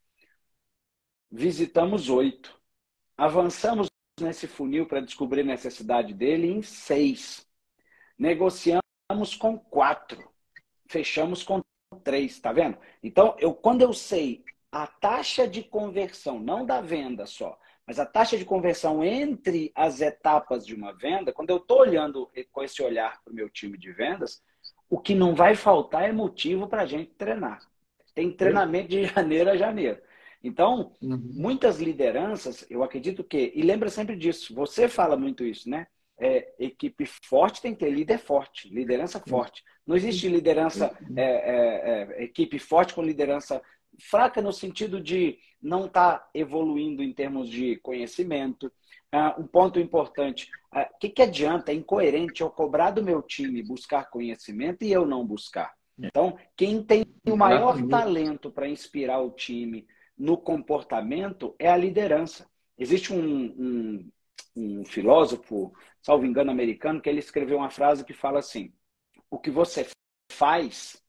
visitamos 1.30 2.08
8, 2.08 2.58
avançamos 3.16 3.88
nesse 4.20 4.46
funil 4.46 4.86
para 4.86 5.00
descobrir 5.00 5.42
a 5.42 5.44
necessidade 5.44 6.14
dele 6.14 6.48
em 6.48 6.62
6, 6.62 7.46
negociamos 8.18 8.87
com 9.38 9.58
4, 9.58 10.22
fechamos 10.86 11.42
com 11.42 11.62
3, 12.04 12.40
tá 12.40 12.52
vendo? 12.52 12.76
Então, 13.02 13.34
eu, 13.38 13.54
quando 13.54 13.80
eu 13.80 13.94
sei 13.94 14.44
a 14.70 14.86
taxa 14.86 15.48
de 15.48 15.62
conversão, 15.62 16.38
não 16.38 16.66
da 16.66 16.82
venda 16.82 17.24
só, 17.24 17.58
mas 17.86 17.98
a 17.98 18.04
taxa 18.04 18.36
de 18.36 18.44
conversão 18.44 19.02
entre 19.02 19.72
as 19.74 20.02
etapas 20.02 20.66
de 20.66 20.74
uma 20.74 20.92
venda, 20.92 21.32
quando 21.32 21.48
eu 21.48 21.56
estou 21.56 21.80
olhando 21.80 22.30
com 22.52 22.62
esse 22.62 22.82
olhar 22.82 23.18
para 23.24 23.32
o 23.32 23.34
meu 23.34 23.48
time 23.48 23.78
de 23.78 23.90
vendas, 23.92 24.42
o 24.90 24.98
que 24.98 25.14
não 25.14 25.34
vai 25.34 25.54
faltar 25.54 26.06
é 26.06 26.12
motivo 26.12 26.68
para 26.68 26.82
a 26.82 26.86
gente 26.86 27.10
treinar. 27.14 27.60
Tem 28.14 28.30
treinamento 28.30 28.88
de 28.88 29.04
janeiro 29.06 29.48
a 29.48 29.56
janeiro. 29.56 30.02
Então, 30.44 30.92
uhum. 31.00 31.18
muitas 31.32 31.80
lideranças, 31.80 32.66
eu 32.68 32.82
acredito 32.82 33.24
que, 33.24 33.52
e 33.54 33.62
lembra 33.62 33.88
sempre 33.88 34.16
disso, 34.16 34.54
você 34.54 34.86
fala 34.86 35.16
muito 35.16 35.44
isso, 35.44 35.70
né? 35.70 35.86
É, 36.20 36.52
equipe 36.58 37.06
forte 37.06 37.62
tem 37.62 37.72
que 37.72 37.84
ter 37.84 37.90
líder 37.90 38.18
forte, 38.18 38.68
liderança 38.68 39.20
forte. 39.20 39.62
Não 39.86 39.94
existe 39.94 40.28
liderança, 40.28 40.96
é, 41.16 41.22
é, 41.22 42.16
é, 42.20 42.24
equipe 42.24 42.58
forte 42.58 42.92
com 42.92 43.02
liderança 43.02 43.62
fraca 44.00 44.42
no 44.42 44.52
sentido 44.52 45.00
de 45.00 45.38
não 45.60 45.86
estar 45.86 46.18
tá 46.18 46.28
evoluindo 46.34 47.02
em 47.02 47.12
termos 47.12 47.48
de 47.48 47.76
conhecimento. 47.76 48.72
Uh, 49.14 49.40
um 49.40 49.46
ponto 49.46 49.80
importante: 49.80 50.50
o 50.72 50.78
uh, 50.78 50.86
que, 51.00 51.08
que 51.08 51.22
adianta? 51.22 51.72
É 51.72 51.74
incoerente 51.74 52.42
eu 52.42 52.50
cobrar 52.50 52.90
do 52.90 53.02
meu 53.02 53.22
time 53.22 53.62
buscar 53.62 54.10
conhecimento 54.10 54.84
e 54.84 54.92
eu 54.92 55.06
não 55.06 55.26
buscar. 55.26 55.72
Então, 55.98 56.38
quem 56.56 56.82
tem 56.82 57.04
o 57.26 57.36
maior 57.36 57.82
talento 57.88 58.50
para 58.50 58.68
inspirar 58.68 59.20
o 59.20 59.32
time 59.32 59.86
no 60.16 60.36
comportamento 60.36 61.54
é 61.58 61.68
a 61.68 61.76
liderança. 61.76 62.48
Existe 62.78 63.12
um, 63.12 63.18
um, 63.18 64.10
um 64.58 64.84
filósofo, 64.84 65.72
salvo 66.02 66.26
engano, 66.26 66.50
americano, 66.50 67.00
que 67.00 67.08
ele 67.08 67.20
escreveu 67.20 67.58
uma 67.58 67.70
frase 67.70 68.04
que 68.04 68.12
fala 68.12 68.38
assim: 68.40 68.72
O 69.30 69.38
que 69.38 69.50
você 69.50 69.86
faz 70.30 71.02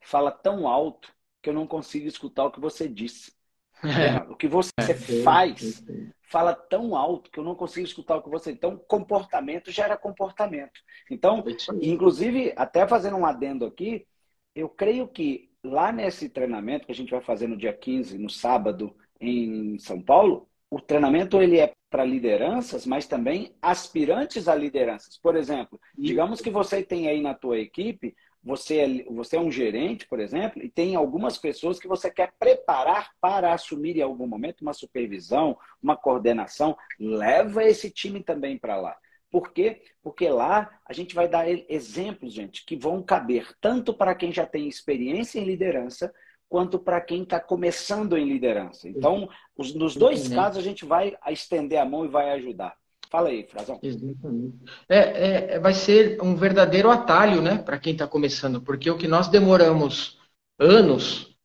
fala 0.00 0.30
tão 0.30 0.66
alto 0.66 1.12
que 1.42 1.50
eu 1.50 1.54
não 1.54 1.66
consigo 1.66 2.06
escutar 2.06 2.44
o 2.44 2.50
que 2.50 2.60
você 2.60 2.88
disse. 2.88 3.36
É. 3.80 4.28
O 4.28 4.34
que 4.34 4.48
você 4.48 4.72
é, 4.76 5.22
faz 5.22 5.84
fala 6.28 6.52
tão 6.52 6.96
alto 6.96 7.30
que 7.30 7.38
eu 7.38 7.44
não 7.44 7.54
consigo 7.54 7.86
escutar 7.86 8.16
o 8.16 8.22
que 8.22 8.28
você. 8.28 8.50
Então, 8.50 8.76
comportamento 8.76 9.70
gera 9.70 9.96
comportamento. 9.96 10.80
Então, 11.08 11.44
inclusive, 11.80 12.52
até 12.56 12.88
fazendo 12.88 13.16
um 13.16 13.24
adendo 13.24 13.64
aqui, 13.64 14.04
eu 14.52 14.68
creio 14.68 15.06
que 15.06 15.48
lá 15.62 15.92
nesse 15.92 16.28
treinamento 16.28 16.86
que 16.86 16.92
a 16.92 16.94
gente 16.94 17.12
vai 17.12 17.20
fazer 17.20 17.46
no 17.46 17.56
dia 17.56 17.72
15, 17.72 18.18
no 18.18 18.28
sábado, 18.28 18.96
em 19.20 19.78
São 19.78 20.02
Paulo, 20.02 20.47
o 20.70 20.80
treinamento 20.80 21.40
ele 21.40 21.58
é 21.58 21.72
para 21.88 22.04
lideranças, 22.04 22.84
mas 22.84 23.06
também 23.06 23.54
aspirantes 23.62 24.48
a 24.48 24.54
lideranças. 24.54 25.16
Por 25.16 25.36
exemplo, 25.36 25.80
digamos 25.96 26.40
que 26.40 26.50
você 26.50 26.82
tem 26.82 27.08
aí 27.08 27.20
na 27.20 27.34
tua 27.34 27.58
equipe 27.58 28.14
você 28.42 28.78
é, 28.78 29.04
você 29.12 29.36
é 29.36 29.40
um 29.40 29.50
gerente, 29.50 30.06
por 30.06 30.20
exemplo, 30.20 30.62
e 30.62 30.70
tem 30.70 30.94
algumas 30.94 31.36
pessoas 31.36 31.78
que 31.78 31.88
você 31.88 32.10
quer 32.10 32.32
preparar 32.38 33.10
para 33.20 33.52
assumir 33.52 33.96
em 33.96 34.02
algum 34.02 34.26
momento 34.26 34.62
uma 34.62 34.72
supervisão, 34.72 35.58
uma 35.82 35.96
coordenação. 35.96 36.76
Leva 36.98 37.64
esse 37.64 37.90
time 37.90 38.22
também 38.22 38.56
para 38.56 38.76
lá. 38.76 38.96
Por 39.30 39.52
quê? 39.52 39.82
Porque 40.02 40.28
lá 40.28 40.80
a 40.86 40.92
gente 40.92 41.14
vai 41.14 41.28
dar 41.28 41.46
exemplos, 41.46 42.32
gente, 42.32 42.64
que 42.64 42.76
vão 42.76 43.02
caber 43.02 43.54
tanto 43.60 43.92
para 43.92 44.14
quem 44.14 44.32
já 44.32 44.46
tem 44.46 44.66
experiência 44.66 45.38
em 45.38 45.44
liderança, 45.44 46.12
quanto 46.48 46.78
para 46.78 47.00
quem 47.00 47.22
está 47.22 47.38
começando 47.38 48.16
em 48.16 48.26
liderança. 48.26 48.88
Então, 48.88 49.28
os, 49.56 49.74
nos 49.74 49.94
dois 49.94 50.28
casos, 50.28 50.58
a 50.58 50.62
gente 50.62 50.84
vai 50.84 51.16
estender 51.28 51.78
a 51.78 51.84
mão 51.84 52.04
e 52.04 52.08
vai 52.08 52.30
ajudar. 52.32 52.74
Fala 53.10 53.28
aí, 53.28 53.46
Frazão. 53.46 53.78
Exatamente. 53.82 54.56
É, 54.88 55.54
é, 55.54 55.58
vai 55.58 55.74
ser 55.74 56.20
um 56.22 56.34
verdadeiro 56.34 56.90
atalho, 56.90 57.40
né, 57.40 57.58
para 57.58 57.78
quem 57.78 57.92
está 57.92 58.06
começando, 58.06 58.60
porque 58.60 58.90
o 58.90 58.98
que 58.98 59.08
nós 59.08 59.28
demoramos 59.28 60.18
anos, 60.58 61.36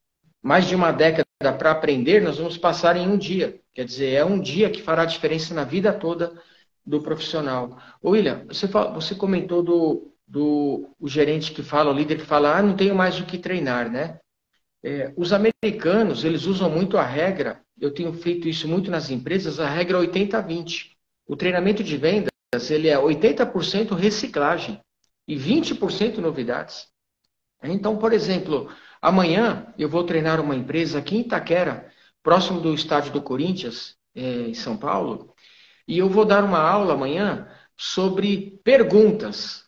mais 0.41 0.67
de 0.67 0.75
uma 0.75 0.91
década 0.91 1.25
para 1.39 1.71
aprender, 1.71 2.21
nós 2.21 2.37
vamos 2.37 2.57
passar 2.57 2.97
em 2.97 3.07
um 3.07 3.17
dia. 3.17 3.59
Quer 3.73 3.85
dizer, 3.85 4.13
é 4.13 4.25
um 4.25 4.39
dia 4.39 4.69
que 4.69 4.81
fará 4.81 5.05
diferença 5.05 5.53
na 5.53 5.63
vida 5.63 5.93
toda 5.93 6.33
do 6.85 7.01
profissional. 7.01 7.77
Ô, 8.01 8.11
William, 8.11 8.45
você, 8.47 8.67
você 8.67 9.15
comentou 9.15 9.63
do, 9.63 10.13
do 10.27 10.89
o 10.99 11.07
gerente 11.07 11.53
que 11.53 11.63
fala, 11.63 11.91
o 11.91 11.93
líder 11.93 12.17
que 12.17 12.25
fala, 12.25 12.57
ah, 12.57 12.61
não 12.61 12.75
tenho 12.75 12.95
mais 12.95 13.19
o 13.19 13.25
que 13.25 13.37
treinar, 13.37 13.89
né? 13.89 14.19
É, 14.83 15.13
os 15.15 15.31
americanos, 15.31 16.25
eles 16.25 16.45
usam 16.45 16.69
muito 16.69 16.97
a 16.97 17.03
regra, 17.03 17.63
eu 17.79 17.91
tenho 17.91 18.11
feito 18.11 18.49
isso 18.49 18.67
muito 18.67 18.91
nas 18.91 19.09
empresas, 19.09 19.59
a 19.59 19.69
regra 19.69 19.97
80-20. 19.97 20.91
O 21.25 21.37
treinamento 21.37 21.83
de 21.83 21.95
vendas, 21.95 22.29
ele 22.69 22.89
é 22.89 22.97
80% 22.97 23.95
reciclagem 23.95 24.81
e 25.27 25.35
20% 25.35 26.17
novidades. 26.17 26.87
Então, 27.63 27.97
por 27.97 28.11
exemplo, 28.11 28.69
amanhã 29.01 29.73
eu 29.77 29.87
vou 29.87 30.03
treinar 30.03 30.41
uma 30.41 30.55
empresa 30.55 30.99
aqui 30.99 31.15
em 31.15 31.21
Itaquera, 31.21 31.89
próximo 32.21 32.59
do 32.59 32.73
estádio 32.73 33.13
do 33.13 33.21
Corinthians, 33.21 33.95
é, 34.13 34.21
em 34.49 34.53
São 34.53 34.77
Paulo, 34.77 35.33
e 35.87 35.97
eu 35.97 36.09
vou 36.09 36.25
dar 36.25 36.43
uma 36.43 36.59
aula 36.59 36.93
amanhã 36.93 37.47
sobre 37.77 38.59
perguntas, 38.63 39.65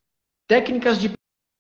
técnicas 0.47 0.99
de 0.99 1.11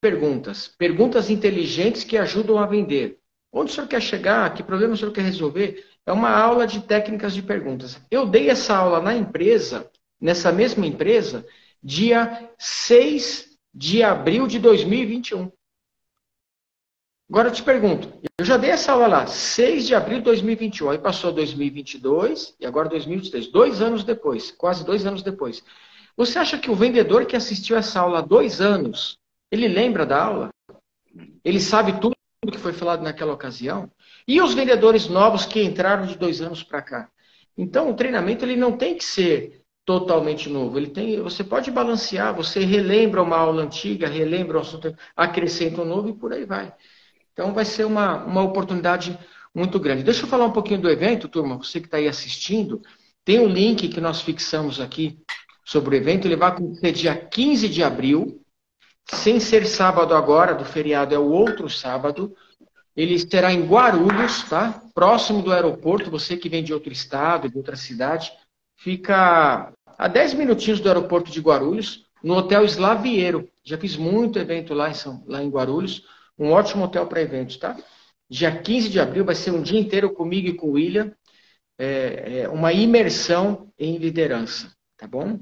perguntas, 0.01 0.67
perguntas 0.67 1.29
inteligentes 1.29 2.03
que 2.03 2.17
ajudam 2.17 2.57
a 2.59 2.65
vender. 2.65 3.19
Onde 3.57 3.71
o 3.71 3.73
senhor 3.73 3.87
quer 3.87 4.01
chegar? 4.01 4.53
Que 4.53 4.61
problema 4.61 4.93
o 4.93 4.97
senhor 4.97 5.13
quer 5.13 5.21
resolver? 5.21 5.85
É 6.05 6.11
uma 6.11 6.29
aula 6.29 6.67
de 6.67 6.81
técnicas 6.81 7.33
de 7.33 7.41
perguntas. 7.41 7.97
Eu 8.11 8.25
dei 8.25 8.49
essa 8.49 8.75
aula 8.75 9.01
na 9.01 9.15
empresa, 9.15 9.89
nessa 10.19 10.51
mesma 10.51 10.85
empresa, 10.85 11.47
dia 11.81 12.51
6 12.59 13.57
de 13.73 14.03
abril 14.03 14.45
de 14.45 14.59
2021. 14.59 15.49
Agora 17.29 17.47
eu 17.47 17.53
te 17.53 17.63
pergunto, 17.63 18.13
eu 18.37 18.45
já 18.45 18.57
dei 18.57 18.71
essa 18.71 18.91
aula 18.91 19.07
lá, 19.07 19.25
6 19.25 19.87
de 19.87 19.95
abril 19.95 20.17
de 20.17 20.25
2021, 20.25 20.89
aí 20.91 20.97
passou 20.99 21.31
2022 21.31 22.55
e 22.59 22.65
agora 22.65 22.89
2023, 22.89 23.47
dois 23.47 23.81
anos 23.81 24.03
depois, 24.03 24.51
quase 24.51 24.85
dois 24.85 25.05
anos 25.05 25.23
depois. 25.23 25.63
Você 26.17 26.37
acha 26.37 26.57
que 26.57 26.69
o 26.69 26.75
vendedor 26.75 27.25
que 27.25 27.37
assistiu 27.37 27.77
essa 27.77 28.01
aula 28.01 28.19
há 28.19 28.21
dois 28.21 28.59
anos, 28.59 29.17
ele 29.49 29.67
lembra 29.67 30.05
da 30.05 30.23
aula? 30.23 30.49
Ele 31.43 31.59
sabe 31.59 31.99
tudo 31.99 32.14
que 32.51 32.57
foi 32.57 32.73
falado 32.73 33.03
naquela 33.03 33.33
ocasião? 33.33 33.89
E 34.27 34.41
os 34.41 34.53
vendedores 34.53 35.07
novos 35.07 35.45
que 35.45 35.61
entraram 35.63 36.05
de 36.05 36.17
dois 36.17 36.41
anos 36.41 36.63
para 36.63 36.81
cá? 36.81 37.09
Então, 37.57 37.89
o 37.89 37.93
treinamento 37.95 38.43
ele 38.43 38.55
não 38.55 38.77
tem 38.77 38.95
que 38.95 39.03
ser 39.03 39.61
totalmente 39.85 40.49
novo. 40.49 40.77
Ele 40.77 40.87
tem, 40.87 41.21
você 41.21 41.43
pode 41.43 41.71
balancear, 41.71 42.35
você 42.35 42.65
relembra 42.65 43.21
uma 43.21 43.37
aula 43.37 43.63
antiga, 43.63 44.07
relembra 44.07 44.57
um 44.57 44.61
assunto, 44.61 44.93
acrescenta 45.15 45.81
um 45.81 45.85
novo 45.85 46.09
e 46.09 46.13
por 46.13 46.33
aí 46.33 46.45
vai. 46.45 46.73
Então 47.31 47.53
vai 47.53 47.65
ser 47.65 47.85
uma, 47.85 48.23
uma 48.25 48.41
oportunidade 48.41 49.17
muito 49.53 49.79
grande. 49.79 50.03
Deixa 50.03 50.23
eu 50.23 50.27
falar 50.27 50.45
um 50.45 50.51
pouquinho 50.51 50.81
do 50.81 50.89
evento, 50.89 51.29
turma. 51.29 51.57
Você 51.57 51.79
que 51.79 51.87
está 51.87 51.97
aí 51.97 52.07
assistindo, 52.07 52.81
tem 53.23 53.39
um 53.39 53.47
link 53.47 53.87
que 53.87 54.01
nós 54.01 54.21
fixamos 54.21 54.81
aqui 54.81 55.17
sobre 55.63 55.95
o 55.95 55.97
evento. 55.97 56.25
Ele 56.25 56.35
vai 56.35 56.49
acontecer 56.49 56.91
dia 56.91 57.15
15 57.15 57.69
de 57.69 57.83
abril, 57.83 58.41
sem 59.07 59.39
ser 59.39 59.65
sábado 59.65 60.15
agora, 60.15 60.53
do 60.53 60.65
feriado, 60.65 61.13
é 61.13 61.19
o 61.19 61.29
outro 61.29 61.69
sábado. 61.69 62.35
Ele 62.95 63.19
será 63.19 63.51
em 63.51 63.65
Guarulhos, 63.65 64.43
tá? 64.43 64.81
Próximo 64.93 65.41
do 65.41 65.51
aeroporto. 65.51 66.09
Você 66.09 66.37
que 66.37 66.49
vem 66.49 66.63
de 66.63 66.73
outro 66.73 66.91
estado, 66.91 67.49
de 67.49 67.57
outra 67.57 67.75
cidade, 67.75 68.31
fica 68.77 69.71
a 69.97 70.07
10 70.07 70.33
minutinhos 70.33 70.79
do 70.79 70.87
aeroporto 70.87 71.31
de 71.31 71.39
Guarulhos, 71.39 72.05
no 72.23 72.35
Hotel 72.35 72.65
Slaviero. 72.65 73.49
Já 73.63 73.77
fiz 73.77 73.95
muito 73.95 74.39
evento 74.39 74.73
lá 74.73 74.89
em, 74.89 74.93
São, 74.93 75.23
lá 75.27 75.43
em 75.43 75.49
Guarulhos. 75.49 76.03
Um 76.37 76.51
ótimo 76.51 76.85
hotel 76.85 77.05
para 77.07 77.21
eventos, 77.21 77.57
tá? 77.57 77.77
Dia 78.29 78.59
15 78.59 78.89
de 78.89 78.99
abril 78.99 79.23
vai 79.23 79.35
ser 79.35 79.51
um 79.51 79.61
dia 79.61 79.79
inteiro 79.79 80.11
comigo 80.11 80.47
e 80.47 80.53
com 80.53 80.67
o 80.67 80.71
William. 80.71 81.13
É, 81.77 82.41
é 82.41 82.49
uma 82.49 82.73
imersão 82.73 83.71
em 83.77 83.97
liderança, 83.97 84.73
tá 84.97 85.05
bom? 85.05 85.39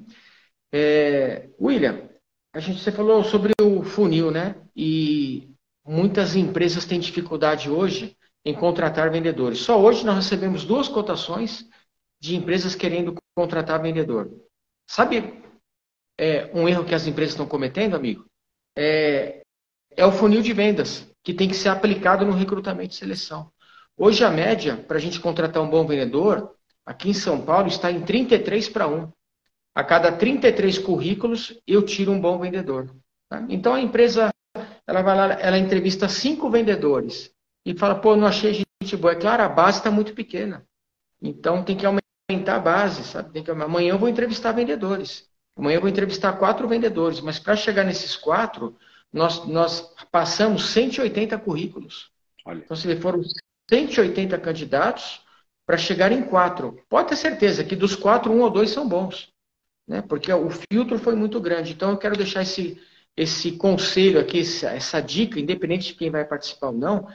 É, 0.72 1.50
William, 1.62 2.10
a 2.54 2.60
gente 2.60 2.82
você 2.82 2.92
falou 2.92 3.24
sobre 3.24 3.52
o 3.60 3.84
funil, 3.84 4.30
né? 4.30 4.56
E 4.76 5.50
muitas 5.84 6.36
empresas 6.36 6.86
têm 6.86 7.00
dificuldade 7.00 7.70
hoje 7.70 8.16
em 8.46 8.54
contratar 8.54 9.10
vendedores. 9.10 9.60
Só 9.60 9.82
hoje 9.82 10.06
nós 10.06 10.16
recebemos 10.16 10.64
duas 10.64 10.88
cotações 10.88 11.68
de 12.22 12.36
empresas 12.36 12.76
querendo 12.76 13.16
contratar 13.36 13.82
vendedor. 13.82 14.32
Sabe 14.88 15.42
é, 16.18 16.52
um 16.54 16.70
erro 16.70 16.86
que 16.86 16.94
as 16.94 17.08
empresas 17.08 17.34
estão 17.34 17.48
cometendo, 17.48 17.96
amigo? 17.96 18.26
É, 18.78 19.42
é 19.96 20.06
o 20.06 20.12
funil 20.12 20.42
de 20.42 20.54
vendas, 20.54 21.10
que 21.24 21.34
tem 21.34 21.50
que 21.50 21.56
ser 21.56 21.70
aplicado 21.70 22.24
no 22.24 22.34
recrutamento 22.34 22.94
e 22.94 22.98
seleção. 22.98 23.52
Hoje 23.98 24.24
a 24.24 24.30
média 24.30 24.78
para 24.78 24.98
a 24.98 25.02
gente 25.02 25.20
contratar 25.20 25.62
um 25.62 25.70
bom 25.70 25.88
vendedor, 25.88 26.56
aqui 26.86 27.10
em 27.10 27.14
São 27.14 27.44
Paulo, 27.44 27.68
está 27.68 27.92
em 27.92 28.02
33 28.02 28.70
para 28.70 28.88
1. 28.88 29.12
A 29.76 29.84
cada 29.84 30.12
33 30.12 30.78
currículos, 30.78 31.60
eu 31.66 31.84
tiro 31.84 32.12
um 32.12 32.22
bom 32.22 32.38
vendedor. 32.40 32.96
Tá? 33.28 33.46
Então 33.50 33.74
a 33.74 33.82
empresa, 33.82 34.30
ela 34.86 35.02
vai 35.02 35.16
lá, 35.16 35.34
ela 35.40 35.58
entrevista 35.58 36.08
cinco 36.08 36.50
vendedores 36.50 37.34
e 37.66 37.74
fala, 37.78 37.96
pô, 37.96 38.16
não 38.16 38.28
achei 38.28 38.54
gente 38.54 38.96
boa. 38.98 39.14
É 39.14 39.16
claro, 39.16 39.44
a 39.44 39.50
base 39.50 39.80
está 39.80 39.90
muito 39.90 40.14
pequena. 40.14 40.66
Então 41.22 41.64
tem 41.64 41.76
que 41.76 41.86
aumentar 41.86 42.56
a 42.56 42.60
base, 42.60 43.04
sabe? 43.04 43.32
Tem 43.32 43.44
que... 43.44 43.50
Amanhã 43.50 43.94
eu 43.94 44.00
vou 44.00 44.10
entrevistar 44.10 44.52
vendedores. 44.52 45.28
Amanhã 45.58 45.78
eu 45.78 45.82
vou 45.82 45.90
entrevistar 45.90 46.34
quatro 46.34 46.68
vendedores, 46.68 47.22
mas 47.22 47.40
para 47.40 47.56
chegar 47.56 47.84
nesses 47.84 48.16
quatro, 48.16 48.76
nós, 49.12 49.46
nós 49.48 49.94
passamos 50.12 50.66
180 50.70 51.38
currículos. 51.40 52.12
Olha. 52.46 52.60
Então, 52.60 52.76
se 52.76 52.96
foram 52.98 53.22
180 53.70 54.38
candidatos 54.40 55.22
para 55.66 55.78
chegar 55.78 56.12
em 56.12 56.24
quatro. 56.24 56.78
Pode 56.90 57.10
ter 57.10 57.16
certeza 57.16 57.64
que 57.64 57.76
dos 57.76 57.96
quatro, 57.96 58.32
um 58.32 58.42
ou 58.42 58.50
dois 58.50 58.70
são 58.70 58.88
bons. 58.88 59.33
Né? 59.88 60.02
Porque 60.02 60.32
o 60.32 60.50
filtro 60.50 60.98
foi 60.98 61.16
muito 61.16 61.40
grande. 61.40 61.74
Então, 61.74 61.92
eu 61.92 61.98
quero 61.98 62.16
deixar 62.16 62.42
esse, 62.42 62.80
esse 63.16 63.54
conselho 63.54 64.20
aqui, 64.20 64.40
essa 64.40 65.02
dica, 65.02 65.40
independente 65.40 65.88
de 65.88 65.96
quem 65.96 66.10
vai 66.10 66.26
participar 66.26 66.68
ou 66.68 66.74
não, 66.74 67.08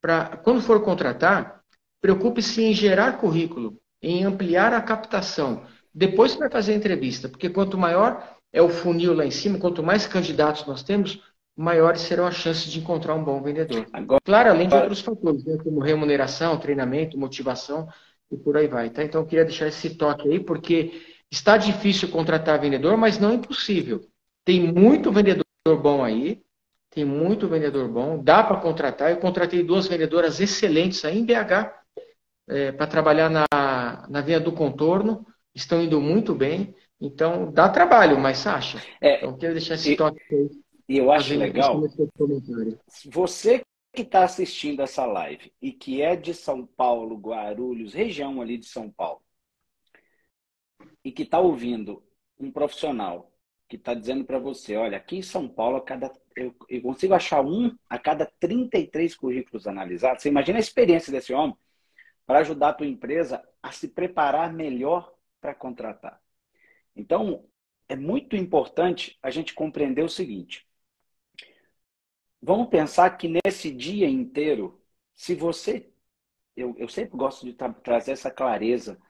para 0.00 0.36
quando 0.38 0.60
for 0.60 0.82
contratar, 0.82 1.62
preocupe-se 2.00 2.62
em 2.62 2.72
gerar 2.72 3.18
currículo, 3.18 3.78
em 4.02 4.24
ampliar 4.24 4.72
a 4.72 4.80
captação. 4.80 5.66
Depois 5.92 6.32
você 6.32 6.38
vai 6.38 6.50
fazer 6.50 6.72
a 6.72 6.76
entrevista, 6.76 7.28
porque 7.28 7.50
quanto 7.50 7.76
maior 7.76 8.36
é 8.52 8.62
o 8.62 8.68
funil 8.68 9.14
lá 9.14 9.26
em 9.26 9.30
cima, 9.30 9.58
quanto 9.58 9.82
mais 9.82 10.06
candidatos 10.06 10.66
nós 10.66 10.82
temos, 10.82 11.20
maiores 11.56 12.02
serão 12.02 12.24
as 12.26 12.36
chances 12.36 12.70
de 12.70 12.78
encontrar 12.78 13.14
um 13.14 13.24
bom 13.24 13.42
vendedor. 13.42 13.86
Agora, 13.92 14.20
claro, 14.24 14.50
além 14.50 14.68
de 14.68 14.74
outros 14.76 15.00
fatores, 15.00 15.44
né, 15.44 15.58
como 15.62 15.80
remuneração, 15.80 16.58
treinamento, 16.58 17.18
motivação 17.18 17.88
e 18.30 18.36
por 18.36 18.56
aí 18.56 18.68
vai. 18.68 18.90
Tá? 18.90 19.02
Então, 19.02 19.22
eu 19.22 19.26
queria 19.26 19.44
deixar 19.44 19.66
esse 19.66 19.96
toque 19.96 20.28
aí, 20.28 20.38
porque 20.38 21.02
está 21.30 21.56
difícil 21.56 22.08
contratar 22.08 22.60
vendedor, 22.60 22.96
mas 22.96 23.18
não 23.18 23.30
é 23.30 23.34
impossível. 23.34 24.00
Tem 24.44 24.60
muito 24.60 25.12
vendedor 25.12 25.44
bom 25.66 26.02
aí, 26.02 26.42
tem 26.90 27.04
muito 27.04 27.48
vendedor 27.48 27.88
bom, 27.88 28.22
dá 28.22 28.42
para 28.42 28.60
contratar. 28.60 29.10
Eu 29.10 29.18
contratei 29.18 29.62
duas 29.62 29.86
vendedoras 29.86 30.40
excelentes 30.40 31.04
aí 31.04 31.18
em 31.18 31.24
BH 31.24 31.72
é, 32.48 32.72
para 32.72 32.86
trabalhar 32.86 33.28
na, 33.28 33.46
na 34.08 34.20
via 34.20 34.40
do 34.40 34.52
contorno, 34.52 35.26
estão 35.54 35.82
indo 35.82 36.00
muito 36.00 36.34
bem. 36.34 36.74
Então, 37.00 37.52
dá 37.52 37.68
trabalho, 37.68 38.18
mas 38.18 38.46
acha? 38.46 38.82
É, 39.00 39.18
então, 39.18 39.36
quero 39.36 39.52
deixar 39.52 39.74
esse 39.74 39.94
toque 39.96 40.20
aí. 40.32 40.50
E 40.88 40.96
eu 40.96 41.12
acho 41.12 41.36
legal. 41.36 41.82
Você 43.06 43.62
que 43.94 44.02
está 44.02 44.24
assistindo 44.24 44.80
essa 44.80 45.04
live 45.04 45.52
e 45.60 45.72
que 45.72 46.00
é 46.00 46.16
de 46.16 46.32
São 46.32 46.64
Paulo, 46.64 47.16
Guarulhos, 47.16 47.92
região 47.92 48.40
ali 48.40 48.56
de 48.56 48.66
São 48.66 48.90
Paulo, 48.90 49.20
e 51.04 51.12
que 51.12 51.22
está 51.22 51.38
ouvindo 51.38 52.02
um 52.38 52.50
profissional 52.50 53.32
que 53.68 53.76
está 53.76 53.92
dizendo 53.92 54.24
para 54.24 54.38
você, 54.38 54.76
olha, 54.76 54.96
aqui 54.96 55.16
em 55.16 55.22
São 55.22 55.46
Paulo, 55.46 55.80
cada, 55.82 56.10
eu, 56.34 56.54
eu, 56.68 56.80
consigo 56.80 57.12
achar 57.12 57.44
um 57.44 57.76
a 57.88 57.98
cada 57.98 58.24
33 58.40 59.14
currículos 59.14 59.66
analisados. 59.66 60.22
Você 60.22 60.30
imagina 60.30 60.58
a 60.58 60.60
experiência 60.60 61.12
desse 61.12 61.34
homem 61.34 61.56
para 62.26 62.38
ajudar 62.40 62.70
a 62.70 62.74
tua 62.74 62.86
empresa 62.86 63.46
a 63.62 63.70
se 63.70 63.88
preparar 63.88 64.52
melhor 64.52 65.14
para 65.40 65.54
contratar. 65.54 66.20
Então, 66.96 67.44
é 67.88 67.96
muito 67.96 68.36
importante 68.36 69.18
a 69.22 69.30
gente 69.30 69.54
compreender 69.54 70.02
o 70.02 70.08
seguinte. 70.08 70.66
Vamos 72.40 72.68
pensar 72.68 73.10
que 73.16 73.28
nesse 73.28 73.70
dia 73.70 74.08
inteiro, 74.08 74.80
se 75.14 75.34
você. 75.34 75.90
Eu, 76.56 76.74
eu 76.78 76.88
sempre 76.88 77.16
gosto 77.16 77.46
de 77.46 77.52
tra 77.54 77.72
trazer 77.72 78.12
essa 78.12 78.30
clareza. 78.30 79.00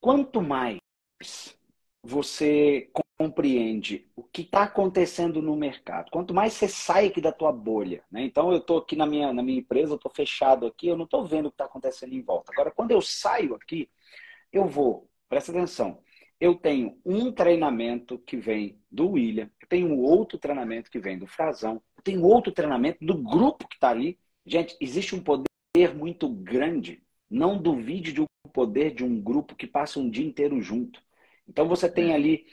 Quanto 0.00 0.40
mais 0.42 0.78
você 2.02 2.90
compreende 3.18 4.08
o 4.14 4.22
que 4.22 4.42
está 4.42 4.64
acontecendo 4.64 5.40
no 5.40 5.56
mercado, 5.56 6.10
quanto 6.10 6.34
mais 6.34 6.52
você 6.52 6.68
sai 6.68 7.06
aqui 7.06 7.20
da 7.20 7.32
tua 7.32 7.50
bolha, 7.50 8.04
né? 8.10 8.22
Então 8.22 8.52
eu 8.52 8.58
estou 8.58 8.78
aqui 8.78 8.94
na 8.94 9.06
minha, 9.06 9.32
na 9.32 9.42
minha 9.42 9.58
empresa, 9.58 9.92
eu 9.92 9.96
estou 9.96 10.12
fechado 10.12 10.66
aqui, 10.66 10.86
eu 10.86 10.96
não 10.96 11.04
estou 11.04 11.24
vendo 11.24 11.46
o 11.46 11.50
que 11.50 11.54
está 11.54 11.64
acontecendo 11.64 12.12
em 12.12 12.22
volta. 12.22 12.52
Agora, 12.52 12.70
quando 12.70 12.90
eu 12.90 13.00
saio 13.00 13.54
aqui, 13.54 13.90
eu 14.52 14.66
vou, 14.66 15.08
presta 15.28 15.50
atenção, 15.50 16.02
eu 16.38 16.54
tenho 16.54 16.98
um 17.04 17.32
treinamento 17.32 18.18
que 18.18 18.36
vem 18.36 18.78
do 18.90 19.12
William, 19.12 19.50
eu 19.60 19.68
tenho 19.68 19.98
outro 19.98 20.38
treinamento 20.38 20.90
que 20.90 20.98
vem 20.98 21.18
do 21.18 21.26
Frazão, 21.26 21.82
eu 21.96 22.02
tenho 22.02 22.22
outro 22.22 22.52
treinamento 22.52 23.04
do 23.04 23.16
grupo 23.16 23.66
que 23.66 23.76
está 23.76 23.88
ali. 23.90 24.18
Gente, 24.44 24.76
existe 24.80 25.14
um 25.14 25.22
poder 25.22 25.94
muito 25.94 26.28
grande. 26.28 27.02
Não 27.28 27.60
duvide 27.60 28.12
do 28.12 28.26
poder 28.56 28.94
de 28.94 29.04
um 29.04 29.20
grupo 29.20 29.54
que 29.54 29.66
passa 29.66 30.00
um 30.00 30.08
dia 30.08 30.26
inteiro 30.26 30.62
junto. 30.62 31.02
Então 31.46 31.68
você 31.68 31.90
tem 31.90 32.14
ali 32.14 32.46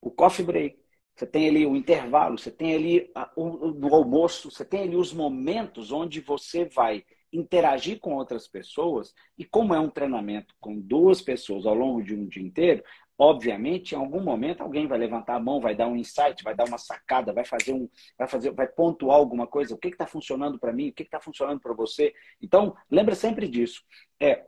o 0.00 0.10
coffee 0.10 0.44
break, 0.44 0.78
você 1.14 1.26
tem 1.26 1.48
ali 1.50 1.66
o 1.66 1.76
intervalo, 1.76 2.38
você 2.38 2.50
tem 2.50 2.74
ali 2.74 3.12
o, 3.36 3.86
o 3.86 3.94
almoço, 3.94 4.50
você 4.50 4.64
tem 4.64 4.84
ali 4.84 4.96
os 4.96 5.12
momentos 5.12 5.92
onde 5.92 6.22
você 6.22 6.64
vai 6.64 7.04
interagir 7.30 7.98
com 7.98 8.14
outras 8.14 8.46
pessoas, 8.46 9.12
e 9.36 9.44
como 9.44 9.74
é 9.74 9.80
um 9.80 9.90
treinamento 9.90 10.54
com 10.60 10.80
duas 10.80 11.20
pessoas 11.20 11.66
ao 11.66 11.74
longo 11.74 12.00
de 12.00 12.14
um 12.14 12.26
dia 12.26 12.42
inteiro, 12.42 12.84
Obviamente, 13.16 13.92
em 13.94 13.98
algum 13.98 14.20
momento 14.20 14.60
alguém 14.62 14.88
vai 14.88 14.98
levantar 14.98 15.36
a 15.36 15.40
mão, 15.40 15.60
vai 15.60 15.74
dar 15.74 15.86
um 15.86 15.96
insight, 15.96 16.42
vai 16.42 16.54
dar 16.54 16.66
uma 16.66 16.78
sacada, 16.78 17.32
vai 17.32 17.44
fazer 17.44 17.72
um, 17.72 17.88
vai 18.18 18.26
fazer, 18.26 18.50
vai 18.50 18.66
pontuar 18.66 19.16
alguma 19.16 19.46
coisa. 19.46 19.74
O 19.74 19.78
que 19.78 19.88
está 19.88 20.04
funcionando 20.04 20.58
para 20.58 20.72
mim? 20.72 20.88
O 20.88 20.92
que 20.92 21.04
está 21.04 21.20
funcionando 21.20 21.60
para 21.60 21.72
você? 21.72 22.12
Então, 22.42 22.74
lembra 22.90 23.14
sempre 23.14 23.46
disso. 23.46 23.84
É 24.18 24.44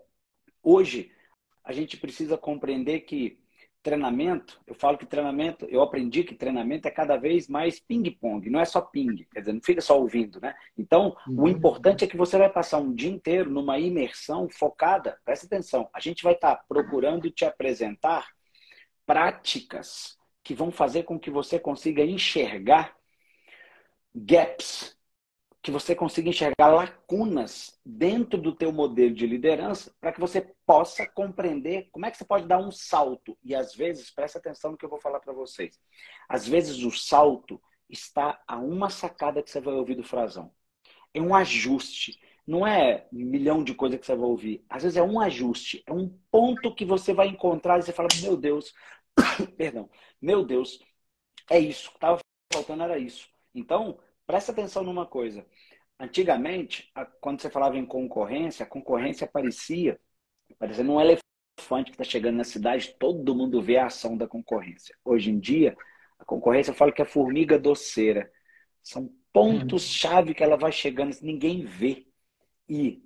hoje 0.67 1.13
a 1.65 1.73
gente 1.73 1.97
precisa 1.97 2.37
compreender 2.37 3.01
que 3.01 3.39
treinamento, 3.83 4.61
eu 4.67 4.75
falo 4.75 4.99
que 4.99 5.07
treinamento, 5.07 5.65
eu 5.67 5.81
aprendi 5.81 6.25
que 6.25 6.35
treinamento 6.35 6.89
é 6.89 6.91
cada 6.91 7.17
vez 7.17 7.47
mais 7.47 7.79
ping-pong, 7.79 8.51
não 8.51 8.59
é 8.59 8.65
só 8.65 8.81
ping, 8.81 9.25
quer 9.33 9.41
dizer, 9.41 9.53
não 9.53 9.63
fica 9.63 9.81
só 9.81 9.97
ouvindo, 9.97 10.41
né? 10.41 10.57
Então, 10.77 11.17
o 11.29 11.43
uhum. 11.43 11.49
importante 11.49 12.05
é 12.05 12.09
que 12.09 12.17
você 12.17 12.37
vai 12.37 12.51
passar 12.51 12.79
um 12.79 12.93
dia 12.93 13.11
inteiro 13.11 13.49
numa 13.49 13.79
imersão 13.79 14.49
focada, 14.49 15.21
presta 15.25 15.47
atenção, 15.47 15.89
a 15.93 16.01
gente 16.01 16.25
vai 16.25 16.33
estar 16.33 16.57
tá 16.57 16.65
procurando 16.69 17.31
te 17.31 17.45
apresentar 17.45 18.27
práticas 19.07 20.19
que 20.43 20.53
vão 20.53 20.73
fazer 20.73 21.05
com 21.05 21.17
que 21.17 21.31
você 21.31 21.57
consiga 21.57 22.03
enxergar 22.05 22.93
gaps, 24.13 24.96
que 25.67 25.71
você 25.73 25.97
consiga 25.97 26.29
enxergar 26.29 26.69
lacunas 26.69 27.77
dentro 27.85 28.41
do 28.41 28.55
teu 28.55 28.71
modelo 28.71 29.13
de 29.13 29.27
liderança 29.27 29.93
para 30.01 30.13
que 30.13 30.21
você 30.21 30.55
possa 30.65 31.05
compreender 31.05 31.89
como 31.91 32.07
é 32.07 32.11
que 32.13 32.17
você 32.17 32.25
pode 32.25 32.47
dar 32.47 32.61
um 32.61 32.71
salto. 32.71 33.37
E 33.43 33.53
às 33.53 33.75
vezes, 33.75 34.09
presta 34.09 34.39
atenção 34.39 34.71
no 34.71 34.79
que 34.79 34.85
eu 34.85 34.89
vou 34.89 35.01
falar 35.01 35.19
para 35.19 35.33
vocês. 35.33 35.77
Às 36.29 36.47
vezes 36.47 36.85
o 36.85 36.93
salto 36.93 37.61
está 37.91 38.41
a 38.47 38.59
uma 38.59 38.89
sacada 38.91 39.43
que 39.43 39.51
você 39.51 39.61
vai 39.61 39.75
ouvir 39.75 39.97
do 39.97 40.05
frasão. 40.05 40.53
É 41.13 41.21
um 41.21 41.35
ajuste. 41.35 42.17
Não 42.47 42.65
é 42.65 43.09
um 43.13 43.25
milhão 43.25 43.65
de 43.65 43.75
coisas 43.75 43.99
que 43.99 44.07
você 44.07 44.15
vai 44.15 44.29
ouvir. 44.29 44.65
Às 44.71 44.85
vezes 44.85 44.97
é 44.97 45.03
um 45.03 45.19
ajuste. 45.19 45.83
É 45.85 45.93
um 45.93 46.17
ponto 46.31 46.73
que 46.77 46.85
você 46.85 47.13
vai 47.13 47.27
encontrar 47.27 47.81
e 47.81 47.83
você 47.83 47.93
fala, 47.93 48.09
meu 48.23 48.37
Deus, 48.37 48.73
Perdão. 49.57 49.91
Meu 50.23 50.45
Deus, 50.45 50.79
é 51.51 51.59
isso. 51.59 51.91
Estava 51.93 52.21
faltando 52.53 52.85
era 52.85 52.99
isso. 53.01 53.29
Então, 53.53 53.99
presta 54.27 54.53
atenção 54.53 54.83
numa 54.83 55.07
coisa. 55.07 55.47
Antigamente, 55.99 56.93
quando 57.21 57.41
você 57.41 57.49
falava 57.49 57.77
em 57.79 57.87
concorrência, 57.87 58.65
a 58.65 58.69
concorrência 58.69 59.25
aparecia 59.25 59.99
parecendo 60.59 60.93
um 60.93 61.01
elefante 61.01 61.23
que 61.87 61.91
está 61.93 62.05
chegando 62.05 62.37
na 62.37 62.45
cidade, 62.45 62.95
todo 62.99 63.35
mundo 63.35 63.63
vê 63.63 63.79
a 63.79 63.87
ação 63.87 64.17
da 64.17 64.29
concorrência. 64.29 64.97
Hoje 65.05 65.31
em 65.31 65.39
dia, 65.39 65.77
a 66.19 66.25
concorrência 66.25 66.71
eu 66.71 66.75
falo 66.75 66.93
que 66.93 67.03
é 67.03 67.05
formiga 67.05 67.59
doceira. 67.59 68.31
São 68.83 69.11
pontos-chave 69.33 70.35
que 70.35 70.43
ela 70.43 70.57
vai 70.57 70.71
chegando, 70.71 71.17
ninguém 71.23 71.65
vê. 71.65 72.07
E 72.69 73.03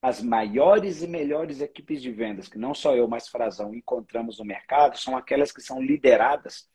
as 0.00 0.22
maiores 0.22 1.02
e 1.02 1.06
melhores 1.06 1.60
equipes 1.60 2.00
de 2.00 2.10
vendas, 2.10 2.48
que 2.48 2.58
não 2.58 2.74
só 2.74 2.94
eu, 2.96 3.06
mas 3.06 3.28
Frazão, 3.28 3.74
encontramos 3.74 4.38
no 4.38 4.44
mercado, 4.44 4.98
são 4.98 5.16
aquelas 5.16 5.52
que 5.52 5.60
são 5.60 5.80
lideradas 5.82 6.68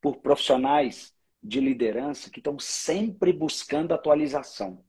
por 0.00 0.18
profissionais 0.18 1.14
de 1.42 1.60
liderança 1.60 2.30
que 2.30 2.40
estão 2.40 2.58
sempre 2.58 3.32
buscando 3.32 3.92
atualização. 3.92 4.84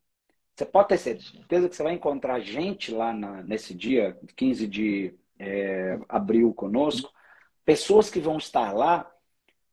Você 0.56 0.66
pode 0.66 0.90
ter 0.90 0.98
certeza 0.98 1.70
que 1.70 1.76
você 1.76 1.84
vai 1.84 1.94
encontrar 1.94 2.40
gente 2.42 2.92
lá 2.92 3.14
na, 3.14 3.42
nesse 3.44 3.74
dia, 3.74 4.18
15 4.36 4.68
de 4.68 5.16
é, 5.38 5.98
abril 6.10 6.54
conosco, 6.54 7.12
pessoas 7.64 8.10
que 8.10 8.20
vão 8.20 8.38
estar 8.38 8.74
lá 8.74 9.10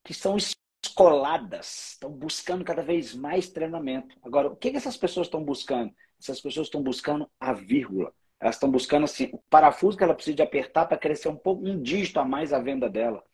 que 0.04 0.14
são 0.14 0.36
escoladas, 0.36 1.92
estão 1.94 2.10
buscando 2.10 2.64
cada 2.64 2.82
vez 2.82 3.14
mais 3.14 3.48
treinamento. 3.48 4.16
Agora, 4.22 4.48
o 4.48 4.56
que, 4.56 4.70
que 4.70 4.76
essas 4.76 4.96
pessoas 4.96 5.26
estão 5.26 5.42
buscando? 5.42 5.92
Essas 6.20 6.40
pessoas 6.40 6.68
estão 6.68 6.82
buscando 6.82 7.28
a 7.40 7.52
vírgula. 7.52 8.12
Elas 8.38 8.54
estão 8.54 8.70
buscando 8.70 9.04
assim, 9.04 9.28
o 9.32 9.38
parafuso 9.50 9.96
que 9.96 10.04
ela 10.04 10.14
precisa 10.14 10.36
de 10.36 10.42
apertar 10.42 10.86
para 10.86 10.98
crescer 10.98 11.28
um 11.28 11.36
pouco, 11.36 11.66
um 11.66 11.82
dígito 11.82 12.20
a 12.20 12.24
mais 12.24 12.52
a 12.52 12.60
venda 12.60 12.88
dela. 12.88 13.24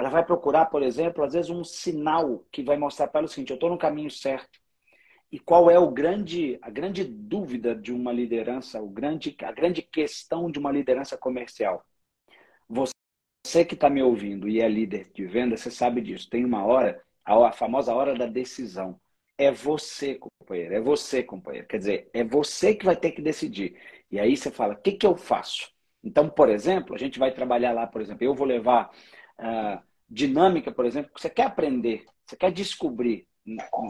Ela 0.00 0.08
vai 0.08 0.24
procurar, 0.24 0.64
por 0.66 0.82
exemplo, 0.82 1.22
às 1.22 1.34
vezes 1.34 1.50
um 1.50 1.62
sinal 1.62 2.42
que 2.50 2.62
vai 2.62 2.78
mostrar 2.78 3.06
para 3.08 3.18
ela 3.20 3.26
o 3.26 3.28
seguinte: 3.28 3.50
eu 3.50 3.56
estou 3.56 3.68
no 3.68 3.76
caminho 3.76 4.10
certo. 4.10 4.58
E 5.30 5.38
qual 5.38 5.70
é 5.70 5.78
o 5.78 5.90
grande, 5.90 6.58
a 6.62 6.70
grande 6.70 7.04
dúvida 7.04 7.74
de 7.74 7.92
uma 7.92 8.10
liderança, 8.10 8.80
o 8.80 8.88
grande, 8.88 9.36
a 9.42 9.52
grande 9.52 9.82
questão 9.82 10.50
de 10.50 10.58
uma 10.58 10.72
liderança 10.72 11.18
comercial? 11.18 11.84
Você 12.66 13.62
que 13.66 13.74
está 13.74 13.90
me 13.90 14.02
ouvindo 14.02 14.48
e 14.48 14.58
é 14.62 14.68
líder 14.68 15.10
de 15.12 15.26
venda, 15.26 15.54
você 15.54 15.70
sabe 15.70 16.00
disso. 16.00 16.30
Tem 16.30 16.46
uma 16.46 16.64
hora, 16.64 17.02
a 17.22 17.52
famosa 17.52 17.94
hora 17.94 18.14
da 18.14 18.26
decisão. 18.26 18.98
É 19.36 19.52
você, 19.52 20.18
companheiro. 20.18 20.74
É 20.74 20.80
você, 20.80 21.22
companheiro. 21.22 21.66
Quer 21.68 21.78
dizer, 21.78 22.10
é 22.14 22.24
você 22.24 22.74
que 22.74 22.86
vai 22.86 22.96
ter 22.96 23.12
que 23.12 23.20
decidir. 23.20 23.78
E 24.10 24.18
aí 24.18 24.34
você 24.34 24.50
fala, 24.50 24.72
o 24.72 24.78
que, 24.78 24.92
que 24.92 25.06
eu 25.06 25.14
faço? 25.14 25.70
Então, 26.02 26.30
por 26.30 26.48
exemplo, 26.48 26.94
a 26.94 26.98
gente 26.98 27.18
vai 27.18 27.32
trabalhar 27.32 27.72
lá, 27.72 27.86
por 27.86 28.00
exemplo, 28.00 28.24
eu 28.24 28.34
vou 28.34 28.46
levar 28.46 28.90
uh, 29.38 29.89
dinâmica, 30.10 30.72
por 30.72 30.84
exemplo, 30.84 31.10
você 31.16 31.30
quer 31.30 31.44
aprender, 31.44 32.04
você 32.26 32.36
quer 32.36 32.50
descobrir 32.50 33.26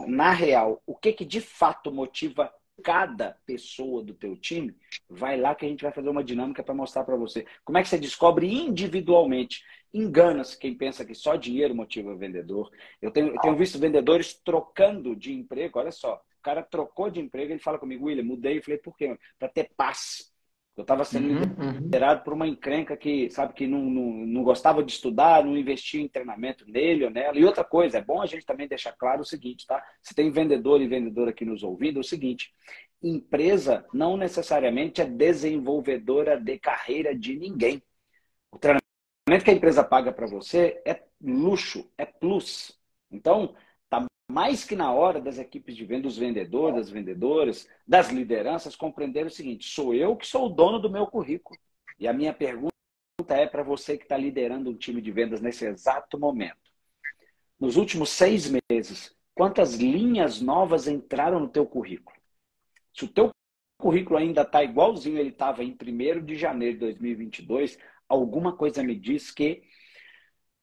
na 0.07 0.31
real 0.31 0.81
o 0.85 0.95
que, 0.95 1.11
que 1.13 1.25
de 1.25 1.41
fato 1.41 1.91
motiva 1.91 2.51
cada 2.83 3.37
pessoa 3.45 4.03
do 4.03 4.13
teu 4.13 4.35
time, 4.35 4.75
vai 5.09 5.39
lá 5.39 5.53
que 5.53 5.65
a 5.65 5.69
gente 5.69 5.83
vai 5.83 5.91
fazer 5.91 6.09
uma 6.09 6.23
dinâmica 6.23 6.63
para 6.63 6.73
mostrar 6.73 7.03
para 7.03 7.15
você. 7.15 7.45
Como 7.63 7.77
é 7.77 7.83
que 7.83 7.89
você 7.89 7.97
descobre 7.97 8.51
individualmente? 8.51 9.63
Engana-se 9.93 10.57
quem 10.57 10.73
pensa 10.73 11.05
que 11.05 11.13
só 11.13 11.35
dinheiro 11.35 11.75
motiva 11.75 12.11
o 12.11 12.17
vendedor. 12.17 12.71
Eu 13.01 13.11
tenho, 13.11 13.27
eu 13.35 13.39
tenho 13.39 13.55
visto 13.55 13.77
vendedores 13.77 14.33
trocando 14.33 15.15
de 15.15 15.33
emprego. 15.33 15.79
Olha 15.79 15.91
só, 15.91 16.15
o 16.15 16.41
cara 16.41 16.63
trocou 16.63 17.09
de 17.09 17.19
emprego, 17.19 17.51
ele 17.51 17.59
fala 17.59 17.77
comigo, 17.77 18.05
William, 18.05 18.23
mudei. 18.23 18.57
Eu 18.57 18.63
falei, 18.63 18.79
por 18.79 18.95
quê? 18.95 19.17
Para 19.37 19.49
ter 19.49 19.69
paz. 19.75 20.30
Eu 20.81 20.83
estava 20.83 21.05
sendo 21.05 21.27
uhum, 21.27 21.71
liderado 21.79 22.23
por 22.23 22.33
uma 22.33 22.47
encrenca 22.47 22.97
que, 22.97 23.29
sabe, 23.29 23.53
que 23.53 23.67
não, 23.67 23.79
não, 23.79 24.11
não 24.25 24.43
gostava 24.43 24.83
de 24.83 24.91
estudar, 24.91 25.45
não 25.45 25.55
investia 25.55 26.01
em 26.01 26.07
treinamento 26.07 26.65
nele 26.67 27.05
ou 27.05 27.11
nela. 27.11 27.37
E 27.37 27.45
outra 27.45 27.63
coisa, 27.63 27.99
é 27.99 28.03
bom 28.03 28.21
a 28.21 28.25
gente 28.25 28.45
também 28.45 28.67
deixar 28.67 28.91
claro 28.93 29.21
o 29.21 29.25
seguinte, 29.25 29.67
tá? 29.67 29.83
Se 30.01 30.15
tem 30.15 30.31
vendedor 30.31 30.81
e 30.81 30.87
vendedora 30.87 31.29
aqui 31.29 31.45
nos 31.45 31.61
ouvindo, 31.61 31.97
é 31.97 32.01
o 32.01 32.03
seguinte: 32.03 32.51
empresa 33.01 33.85
não 33.93 34.17
necessariamente 34.17 35.01
é 35.01 35.05
desenvolvedora 35.05 36.39
de 36.39 36.57
carreira 36.57 37.15
de 37.15 37.37
ninguém. 37.37 37.81
O 38.51 38.57
treinamento 38.57 38.81
que 39.45 39.51
a 39.51 39.53
empresa 39.53 39.83
paga 39.83 40.11
para 40.11 40.25
você 40.25 40.81
é 40.85 41.03
luxo, 41.21 41.89
é 41.97 42.05
plus. 42.05 42.77
Então, 43.11 43.55
mais 44.31 44.63
que 44.63 44.75
na 44.75 44.93
hora 44.93 45.19
das 45.19 45.37
equipes 45.37 45.75
de 45.75 45.85
venda, 45.85 46.03
dos 46.03 46.17
vendedores, 46.17 46.77
das 46.77 46.89
vendedoras, 46.89 47.67
das 47.85 48.09
lideranças, 48.09 48.75
compreender 48.75 49.25
o 49.25 49.29
seguinte: 49.29 49.67
sou 49.67 49.93
eu 49.93 50.15
que 50.15 50.25
sou 50.25 50.45
o 50.45 50.49
dono 50.49 50.79
do 50.79 50.89
meu 50.89 51.05
currículo. 51.05 51.59
E 51.99 52.07
a 52.07 52.13
minha 52.13 52.33
pergunta 52.33 52.71
é 53.29 53.45
para 53.45 53.61
você 53.61 53.97
que 53.97 54.03
está 54.03 54.17
liderando 54.17 54.69
um 54.69 54.77
time 54.77 55.01
de 55.01 55.11
vendas 55.11 55.41
nesse 55.41 55.65
exato 55.65 56.17
momento. 56.17 56.57
Nos 57.59 57.75
últimos 57.75 58.09
seis 58.09 58.49
meses, 58.69 59.15
quantas 59.35 59.75
linhas 59.75 60.41
novas 60.41 60.87
entraram 60.87 61.39
no 61.39 61.49
teu 61.49 61.65
currículo? 61.65 62.17
Se 62.93 63.05
o 63.05 63.07
teu 63.07 63.29
currículo 63.77 64.17
ainda 64.17 64.41
está 64.43 64.63
igualzinho 64.63 65.17
ele 65.17 65.29
estava 65.29 65.63
em 65.63 65.77
1 65.79 66.23
de 66.23 66.35
janeiro 66.35 66.75
de 66.75 66.79
2022, 66.79 67.77
alguma 68.07 68.55
coisa 68.55 68.81
me 68.81 68.95
diz 68.95 69.29
que 69.29 69.63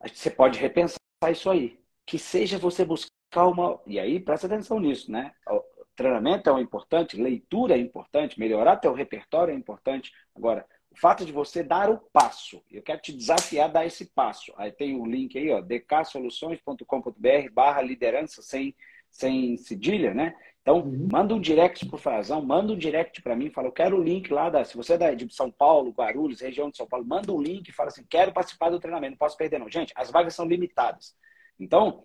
você 0.00 0.30
pode 0.30 0.58
repensar 0.58 0.98
isso 1.30 1.50
aí. 1.50 1.78
Que 2.06 2.18
seja 2.18 2.58
você 2.58 2.84
buscar 2.84 3.07
calma. 3.30 3.80
E 3.86 3.98
aí, 3.98 4.20
presta 4.20 4.46
atenção 4.46 4.80
nisso, 4.80 5.10
né? 5.10 5.32
O 5.48 5.62
treinamento 5.96 6.50
é 6.50 6.60
importante, 6.60 7.20
leitura 7.20 7.74
é 7.74 7.78
importante, 7.78 8.38
melhorar 8.38 8.76
teu 8.76 8.92
repertório 8.92 9.52
é 9.52 9.56
importante. 9.56 10.12
Agora, 10.34 10.64
o 10.90 10.96
fato 10.96 11.24
de 11.24 11.32
você 11.32 11.62
dar 11.62 11.90
o 11.90 11.98
passo, 12.12 12.62
eu 12.70 12.82
quero 12.82 13.00
te 13.00 13.12
desafiar 13.12 13.68
a 13.68 13.72
dar 13.72 13.86
esse 13.86 14.06
passo. 14.06 14.52
Aí 14.56 14.72
tem 14.72 14.98
o 15.00 15.06
link 15.06 15.36
aí, 15.38 15.50
ó, 15.50 15.60
dksoluções.com.br 15.60 17.52
barra 17.52 17.82
liderança 17.82 18.42
sem, 18.42 18.74
sem 19.10 19.56
cedilha, 19.56 20.14
né? 20.14 20.34
Então, 20.68 20.80
uhum. 20.80 21.08
manda 21.10 21.34
um 21.34 21.40
direct 21.40 21.86
pro 21.86 21.96
Frazão, 21.96 22.42
manda 22.42 22.72
um 22.74 22.76
direct 22.76 23.22
para 23.22 23.34
mim, 23.34 23.50
fala, 23.50 23.68
eu 23.68 23.72
quero 23.72 23.98
o 23.98 24.02
link 24.02 24.30
lá, 24.30 24.50
da, 24.50 24.64
se 24.64 24.76
você 24.76 24.94
é 24.94 25.14
de 25.14 25.32
São 25.34 25.50
Paulo, 25.50 25.92
Guarulhos, 25.92 26.42
região 26.42 26.70
de 26.70 26.76
São 26.76 26.86
Paulo, 26.86 27.06
manda 27.06 27.32
um 27.32 27.40
link 27.40 27.68
e 27.68 27.72
fala 27.72 27.88
assim, 27.88 28.04
quero 28.08 28.32
participar 28.32 28.68
do 28.68 28.78
treinamento, 28.78 29.12
não 29.12 29.18
posso 29.18 29.36
perder 29.36 29.58
não. 29.58 29.70
Gente, 29.70 29.92
as 29.96 30.10
vagas 30.10 30.34
são 30.34 30.46
limitadas. 30.46 31.16
Então, 31.58 32.04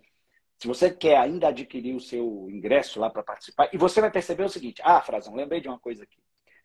se 0.60 0.68
você 0.68 0.90
quer 0.90 1.18
ainda 1.18 1.50
adquirir 1.50 1.96
o 1.96 2.00
seu 2.00 2.48
ingresso 2.50 3.00
lá 3.00 3.10
para 3.10 3.24
participar, 3.24 3.70
e 3.74 3.78
você 3.78 4.00
vai 4.02 4.12
perceber 4.12 4.44
o 4.44 4.50
seguinte: 4.50 4.82
ah, 4.84 5.02
Frazão, 5.02 5.36
lembrei 5.36 5.60
de 5.60 5.68
uma 5.68 5.80
coisa 5.80 6.04
aqui. 6.04 6.18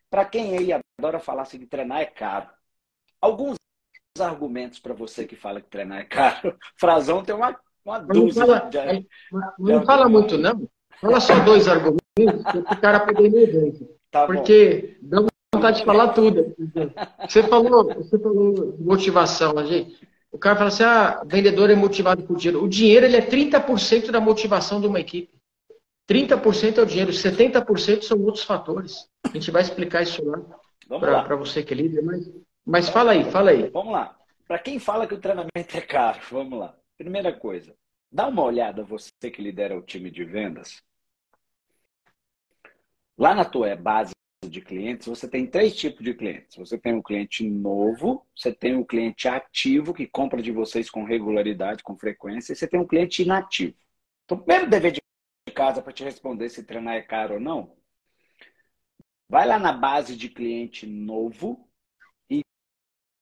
Para 0.09 0.25
quem 0.25 0.57
aí 0.57 0.71
adora 0.99 1.19
falar 1.19 1.43
assim 1.43 1.59
que 1.59 1.67
treinar 1.67 2.01
é 2.01 2.05
caro, 2.05 2.49
alguns 3.21 3.57
argumentos 4.19 4.79
para 4.79 4.93
você 4.93 5.25
que 5.25 5.35
fala 5.35 5.61
que 5.61 5.69
treinar 5.69 5.99
é 5.99 6.05
caro. 6.05 6.57
Frazão 6.79 7.23
tem 7.23 7.35
uma, 7.35 7.57
uma 7.85 7.99
dúvida. 7.99 8.39
Não 8.39 8.47
fala, 8.47 8.69
de, 8.69 9.07
não 9.59 9.85
fala 9.85 10.09
muito, 10.09 10.37
não. 10.37 10.67
Fala 10.99 11.19
só 11.19 11.39
dois 11.43 11.67
argumentos 11.67 12.43
para 12.43 12.59
o 12.59 12.81
cara 12.81 12.99
poder 13.05 13.29
ver. 13.29 13.97
Tá 14.11 14.25
porque 14.25 14.97
bom. 15.01 15.25
dá 15.25 15.29
vontade 15.53 15.79
de 15.79 15.85
falar 15.85 16.09
tudo. 16.09 16.55
Você 17.27 17.43
falou, 17.43 17.85
você 17.85 18.17
falou 18.17 18.75
motivação, 18.79 19.57
a 19.57 19.63
gente. 19.63 20.07
O 20.31 20.37
cara 20.37 20.55
fala 20.55 20.67
assim: 20.67 20.83
ah, 20.83 21.23
vendedor 21.25 21.69
é 21.69 21.75
motivado 21.75 22.23
por 22.23 22.37
dinheiro. 22.37 22.63
O 22.63 22.69
dinheiro 22.69 23.05
ele 23.05 23.17
é 23.17 23.21
30% 23.21 24.11
da 24.11 24.21
motivação 24.21 24.79
de 24.79 24.87
uma 24.87 24.99
equipe. 24.99 25.39
30% 26.07 26.79
é 26.79 26.81
o 26.81 26.85
dinheiro, 26.85 27.11
70% 27.11 28.01
são 28.01 28.19
outros 28.23 28.43
fatores. 28.43 29.07
A 29.23 29.29
gente 29.29 29.51
vai 29.51 29.61
explicar 29.61 30.01
isso 30.01 30.23
lá 30.25 30.41
para 30.97 31.35
você 31.35 31.61
que 31.61 31.73
é 31.73 31.77
líder, 31.77 32.01
mas, 32.01 32.31
mas 32.65 32.89
fala 32.89 33.11
aí, 33.11 33.29
fala 33.29 33.51
aí. 33.51 33.69
Vamos 33.69 33.93
lá. 33.93 34.17
Para 34.47 34.57
quem 34.57 34.79
fala 34.79 35.05
que 35.05 35.13
o 35.13 35.19
treinamento 35.19 35.77
é 35.77 35.81
caro, 35.81 36.19
vamos 36.31 36.57
lá. 36.57 36.75
Primeira 36.97 37.31
coisa, 37.31 37.75
dá 38.11 38.27
uma 38.27 38.43
olhada, 38.43 38.83
você 38.83 39.11
que 39.31 39.41
lidera 39.41 39.77
o 39.77 39.83
time 39.83 40.09
de 40.09 40.23
vendas. 40.23 40.81
Lá 43.15 43.35
na 43.35 43.45
tua 43.45 43.75
base 43.75 44.11
de 44.47 44.61
clientes, 44.61 45.07
você 45.07 45.27
tem 45.27 45.45
três 45.45 45.75
tipos 45.75 46.03
de 46.03 46.13
clientes. 46.13 46.55
Você 46.55 46.77
tem 46.77 46.93
um 46.93 47.01
cliente 47.01 47.47
novo, 47.47 48.25
você 48.35 48.53
tem 48.53 48.75
um 48.75 48.83
cliente 48.83 49.27
ativo 49.27 49.93
que 49.93 50.07
compra 50.07 50.41
de 50.41 50.51
vocês 50.51 50.89
com 50.89 51.03
regularidade, 51.03 51.83
com 51.83 51.97
frequência, 51.97 52.53
e 52.53 52.55
você 52.55 52.67
tem 52.67 52.79
um 52.79 52.87
cliente 52.87 53.21
inativo. 53.21 53.75
Então, 54.25 54.37
primeiro 54.37 54.69
dever 54.69 54.93
de 54.93 55.01
casa 55.53 55.81
para 55.81 55.93
te 55.93 56.03
responder 56.03 56.49
se 56.49 56.63
treinar 56.63 56.95
é 56.95 57.01
caro 57.01 57.35
ou 57.35 57.39
não, 57.39 57.75
vai 59.27 59.45
lá 59.45 59.59
na 59.59 59.73
base 59.73 60.15
de 60.15 60.29
cliente 60.29 60.87
novo 60.87 61.69
e 62.29 62.41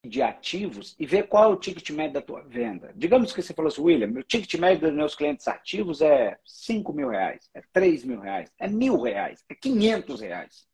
de 0.05 0.21
ativos 0.21 0.95
e 0.99 1.05
vê 1.05 1.23
qual 1.23 1.45
é 1.45 1.47
o 1.47 1.59
ticket 1.59 1.89
médio 1.91 2.13
da 2.13 2.21
tua 2.21 2.43
venda. 2.43 2.93
Digamos 2.95 3.33
que 3.33 3.41
você 3.41 3.53
falou 3.53 3.69
assim, 3.69 3.81
William, 3.81 4.07
meu 4.07 4.23
ticket 4.23 4.53
médio 4.59 4.87
dos 4.87 4.95
meus 4.95 5.15
clientes 5.15 5.47
ativos 5.47 6.01
é 6.01 6.37
5 6.45 6.93
mil 6.93 7.09
reais, 7.09 7.49
é 7.53 7.61
3 7.73 8.03
mil 8.03 8.19
reais, 8.19 8.51
é 8.59 8.67
mil 8.67 9.01
reais, 9.01 9.43
é 9.49 9.55
500 9.55 10.21
reais. 10.21 10.66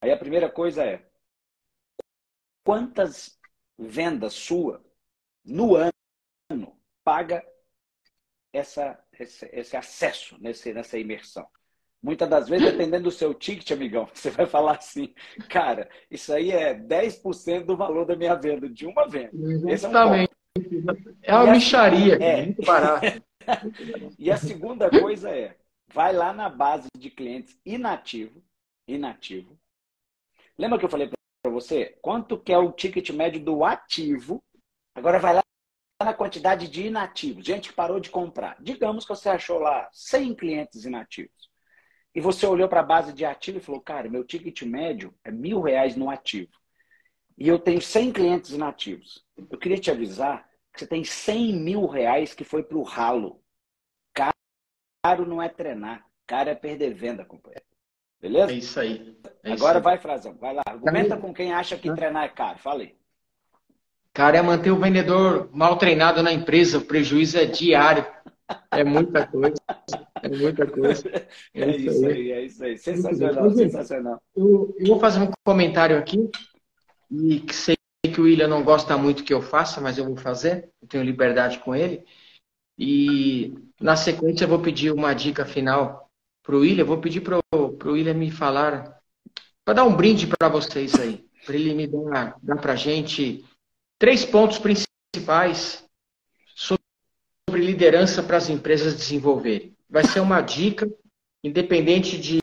Aí 0.00 0.10
a 0.10 0.16
primeira 0.16 0.48
coisa 0.50 0.84
é 0.84 1.04
quantas 2.64 3.38
vendas 3.78 4.34
sua 4.34 4.82
no 5.44 5.74
ano 5.76 5.92
paga 7.04 7.44
essa, 8.52 8.98
esse, 9.18 9.48
esse 9.52 9.76
acesso 9.76 10.36
nesse, 10.40 10.72
nessa 10.72 10.98
imersão? 10.98 11.46
Muitas 12.02 12.30
das 12.30 12.48
vezes, 12.48 12.70
dependendo 12.72 13.04
do 13.04 13.10
seu 13.10 13.34
ticket, 13.34 13.70
amigão, 13.72 14.08
você 14.14 14.30
vai 14.30 14.46
falar 14.46 14.76
assim, 14.76 15.14
cara, 15.48 15.88
isso 16.10 16.32
aí 16.32 16.50
é 16.50 16.74
10% 16.74 17.66
do 17.66 17.76
valor 17.76 18.06
da 18.06 18.16
minha 18.16 18.34
venda, 18.34 18.68
de 18.68 18.86
uma 18.86 19.06
venda. 19.06 19.30
Exatamente. 19.70 20.32
É, 21.22 21.34
um 21.34 21.40
é 21.40 21.44
uma 21.44 21.52
micharia, 21.52 22.14
é 22.14 22.46
muito 22.46 22.62
barato. 22.62 23.22
e 24.18 24.30
a 24.30 24.36
segunda 24.38 24.88
coisa 24.90 25.30
é, 25.30 25.56
vai 25.92 26.12
lá 26.12 26.32
na 26.32 26.48
base 26.48 26.88
de 26.96 27.10
clientes 27.10 27.58
inativo, 27.66 28.42
inativo, 28.88 29.59
Lembra 30.60 30.78
que 30.78 30.84
eu 30.84 30.90
falei 30.90 31.08
para 31.08 31.50
você? 31.50 31.98
Quanto 32.02 32.38
que 32.38 32.52
é 32.52 32.58
o 32.58 32.70
ticket 32.70 33.08
médio 33.10 33.42
do 33.42 33.64
ativo? 33.64 34.44
Agora 34.94 35.18
vai 35.18 35.32
lá 35.32 35.42
na 36.02 36.12
quantidade 36.12 36.68
de 36.68 36.86
inativos, 36.86 37.46
gente 37.46 37.70
que 37.70 37.74
parou 37.74 37.98
de 37.98 38.10
comprar. 38.10 38.60
Digamos 38.60 39.06
que 39.06 39.14
você 39.14 39.30
achou 39.30 39.58
lá 39.58 39.88
100 39.90 40.34
clientes 40.34 40.84
inativos. 40.84 41.48
e 42.14 42.20
você 42.20 42.46
olhou 42.46 42.68
para 42.68 42.80
a 42.80 42.82
base 42.82 43.14
de 43.14 43.24
ativo 43.24 43.56
e 43.58 43.62
falou, 43.62 43.80
cara, 43.80 44.10
meu 44.10 44.22
ticket 44.22 44.60
médio 44.62 45.14
é 45.24 45.30
mil 45.30 45.62
reais 45.62 45.96
no 45.96 46.10
ativo. 46.10 46.52
E 47.38 47.48
eu 47.48 47.58
tenho 47.58 47.80
100 47.80 48.12
clientes 48.12 48.50
inativos. 48.50 49.24
Eu 49.50 49.58
queria 49.58 49.78
te 49.80 49.90
avisar 49.90 50.46
que 50.74 50.80
você 50.80 50.86
tem 50.86 51.04
100 51.04 51.54
mil 51.54 51.86
reais 51.86 52.34
que 52.34 52.44
foi 52.44 52.62
para 52.62 52.76
o 52.76 52.82
ralo. 52.82 53.42
Caro 55.02 55.24
não 55.26 55.40
é 55.42 55.48
treinar, 55.48 56.06
caro 56.26 56.50
é 56.50 56.54
perder 56.54 56.92
venda, 56.92 57.24
companheiro. 57.24 57.69
Beleza? 58.20 58.52
É 58.52 58.54
isso 58.54 58.78
aí. 58.78 59.16
É 59.42 59.52
Agora 59.52 59.78
isso 59.78 59.84
vai, 59.84 59.98
Frazão. 59.98 60.36
Vai 60.38 60.54
lá. 60.54 60.62
Argumenta 60.66 61.16
com 61.16 61.32
quem 61.32 61.52
acha 61.52 61.76
que 61.76 61.92
treinar 61.94 62.24
é 62.24 62.28
caro. 62.28 62.58
Falei. 62.58 62.94
Cara, 64.12 64.36
é 64.36 64.42
manter 64.42 64.70
o 64.70 64.78
vendedor 64.78 65.48
mal 65.52 65.76
treinado 65.78 66.22
na 66.22 66.32
empresa. 66.32 66.78
O 66.78 66.84
prejuízo 66.84 67.38
é 67.38 67.46
diário. 67.46 68.04
É 68.70 68.84
muita 68.84 69.26
coisa. 69.26 69.56
É 70.22 70.28
muita 70.28 70.66
coisa. 70.66 71.08
É, 71.54 71.62
é 71.62 71.76
isso 71.76 72.06
aí. 72.06 72.12
aí, 72.12 72.32
é 72.32 72.44
isso 72.44 72.64
aí. 72.64 72.76
Sensacional, 72.76 73.50
sensacional. 73.52 74.22
Eu, 74.36 74.74
eu, 74.78 74.86
vou 74.88 75.00
fazer 75.00 75.20
um 75.20 75.30
comentário 75.44 75.96
aqui. 75.96 76.28
E 77.10 77.40
que 77.40 77.54
sei 77.54 77.76
que 78.02 78.20
o 78.20 78.24
William 78.24 78.48
não 78.48 78.62
gosta 78.62 78.96
muito 78.96 79.24
que 79.24 79.32
eu 79.32 79.40
faça, 79.40 79.80
mas 79.80 79.96
eu 79.96 80.04
vou 80.04 80.16
fazer. 80.16 80.68
Eu 80.82 80.88
tenho 80.88 81.04
liberdade 81.04 81.58
com 81.60 81.74
ele. 81.74 82.04
E 82.76 83.54
na 83.80 83.94
sequência 83.94 84.44
eu 84.44 84.48
vou 84.48 84.58
pedir 84.58 84.92
uma 84.92 85.14
dica 85.14 85.44
final 85.44 86.09
para 86.42 86.56
o 86.56 86.60
William. 86.60 86.84
Vou 86.84 86.98
pedir 86.98 87.20
para 87.20 87.38
o 87.52 87.76
William 87.84 88.14
me 88.14 88.30
falar, 88.30 89.00
para 89.64 89.74
dar 89.74 89.84
um 89.84 89.94
brinde 89.94 90.26
para 90.26 90.48
vocês 90.48 90.94
aí, 90.98 91.24
para 91.44 91.54
ele 91.54 91.74
me 91.74 91.86
dar, 91.86 92.36
dar 92.42 92.56
para 92.56 92.76
gente 92.76 93.44
três 93.98 94.24
pontos 94.24 94.58
principais 94.58 95.84
sobre 96.54 96.82
liderança 97.64 98.22
para 98.22 98.36
as 98.36 98.48
empresas 98.48 98.94
desenvolverem. 98.94 99.76
Vai 99.88 100.04
ser 100.04 100.20
uma 100.20 100.40
dica, 100.40 100.88
independente 101.42 102.18
de 102.18 102.40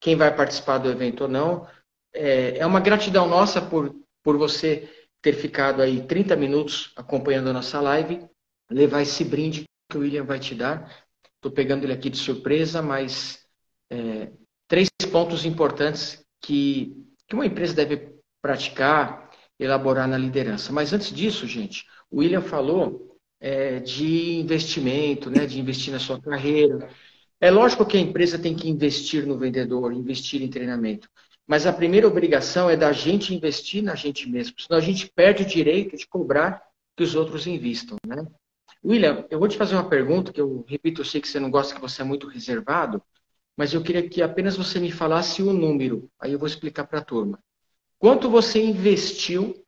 quem 0.00 0.16
vai 0.16 0.34
participar 0.34 0.78
do 0.78 0.90
evento 0.90 1.22
ou 1.22 1.28
não. 1.28 1.66
É, 2.12 2.58
é 2.58 2.66
uma 2.66 2.80
gratidão 2.80 3.28
nossa 3.28 3.60
por, 3.60 3.94
por 4.22 4.36
você 4.36 4.88
ter 5.22 5.32
ficado 5.34 5.82
aí 5.82 6.06
30 6.06 6.36
minutos 6.36 6.92
acompanhando 6.96 7.50
a 7.50 7.52
nossa 7.52 7.80
live 7.80 8.26
levar 8.70 9.02
esse 9.02 9.24
brinde 9.24 9.64
que 9.90 9.96
o 9.96 10.00
William 10.00 10.24
vai 10.24 10.38
te 10.38 10.54
dar. 10.54 11.05
Estou 11.36 11.52
pegando 11.52 11.84
ele 11.84 11.92
aqui 11.92 12.10
de 12.10 12.18
surpresa, 12.18 12.82
mas 12.82 13.46
é, 13.90 14.30
três 14.66 14.88
pontos 15.10 15.44
importantes 15.44 16.24
que, 16.40 16.96
que 17.26 17.34
uma 17.34 17.46
empresa 17.46 17.74
deve 17.74 18.16
praticar, 18.42 19.30
elaborar 19.58 20.08
na 20.08 20.18
liderança. 20.18 20.72
Mas 20.72 20.92
antes 20.92 21.12
disso, 21.12 21.46
gente, 21.46 21.84
o 22.10 22.18
William 22.18 22.42
falou 22.42 23.18
é, 23.40 23.80
de 23.80 24.36
investimento, 24.36 25.30
né, 25.30 25.46
de 25.46 25.60
investir 25.60 25.92
na 25.92 25.98
sua 25.98 26.20
carreira. 26.20 26.88
É 27.40 27.50
lógico 27.50 27.84
que 27.84 27.96
a 27.96 28.00
empresa 28.00 28.38
tem 28.38 28.54
que 28.54 28.68
investir 28.68 29.26
no 29.26 29.38
vendedor, 29.38 29.92
investir 29.92 30.42
em 30.42 30.48
treinamento. 30.48 31.08
Mas 31.46 31.66
a 31.66 31.72
primeira 31.72 32.08
obrigação 32.08 32.68
é 32.68 32.76
da 32.76 32.92
gente 32.92 33.34
investir 33.34 33.82
na 33.82 33.94
gente 33.94 34.28
mesmo, 34.28 34.56
senão 34.58 34.78
a 34.78 34.82
gente 34.82 35.10
perde 35.14 35.44
o 35.44 35.46
direito 35.46 35.96
de 35.96 36.06
cobrar 36.06 36.62
que 36.96 37.04
os 37.04 37.14
outros 37.14 37.46
investam, 37.46 37.96
né? 38.06 38.26
William, 38.86 39.26
eu 39.28 39.40
vou 39.40 39.48
te 39.48 39.56
fazer 39.56 39.74
uma 39.74 39.88
pergunta 39.88 40.32
que 40.32 40.40
eu 40.40 40.64
repito, 40.68 41.00
eu 41.00 41.04
sei 41.04 41.20
que 41.20 41.26
você 41.26 41.40
não 41.40 41.50
gosta, 41.50 41.74
que 41.74 41.80
você 41.80 42.02
é 42.02 42.04
muito 42.04 42.28
reservado, 42.28 43.02
mas 43.56 43.74
eu 43.74 43.82
queria 43.82 44.08
que 44.08 44.22
apenas 44.22 44.56
você 44.56 44.78
me 44.78 44.92
falasse 44.92 45.42
o 45.42 45.52
número. 45.52 46.08
Aí 46.20 46.32
eu 46.32 46.38
vou 46.38 46.46
explicar 46.46 46.86
para 46.86 47.00
a 47.00 47.04
turma. 47.04 47.42
Quanto 47.98 48.30
você 48.30 48.62
investiu 48.62 49.60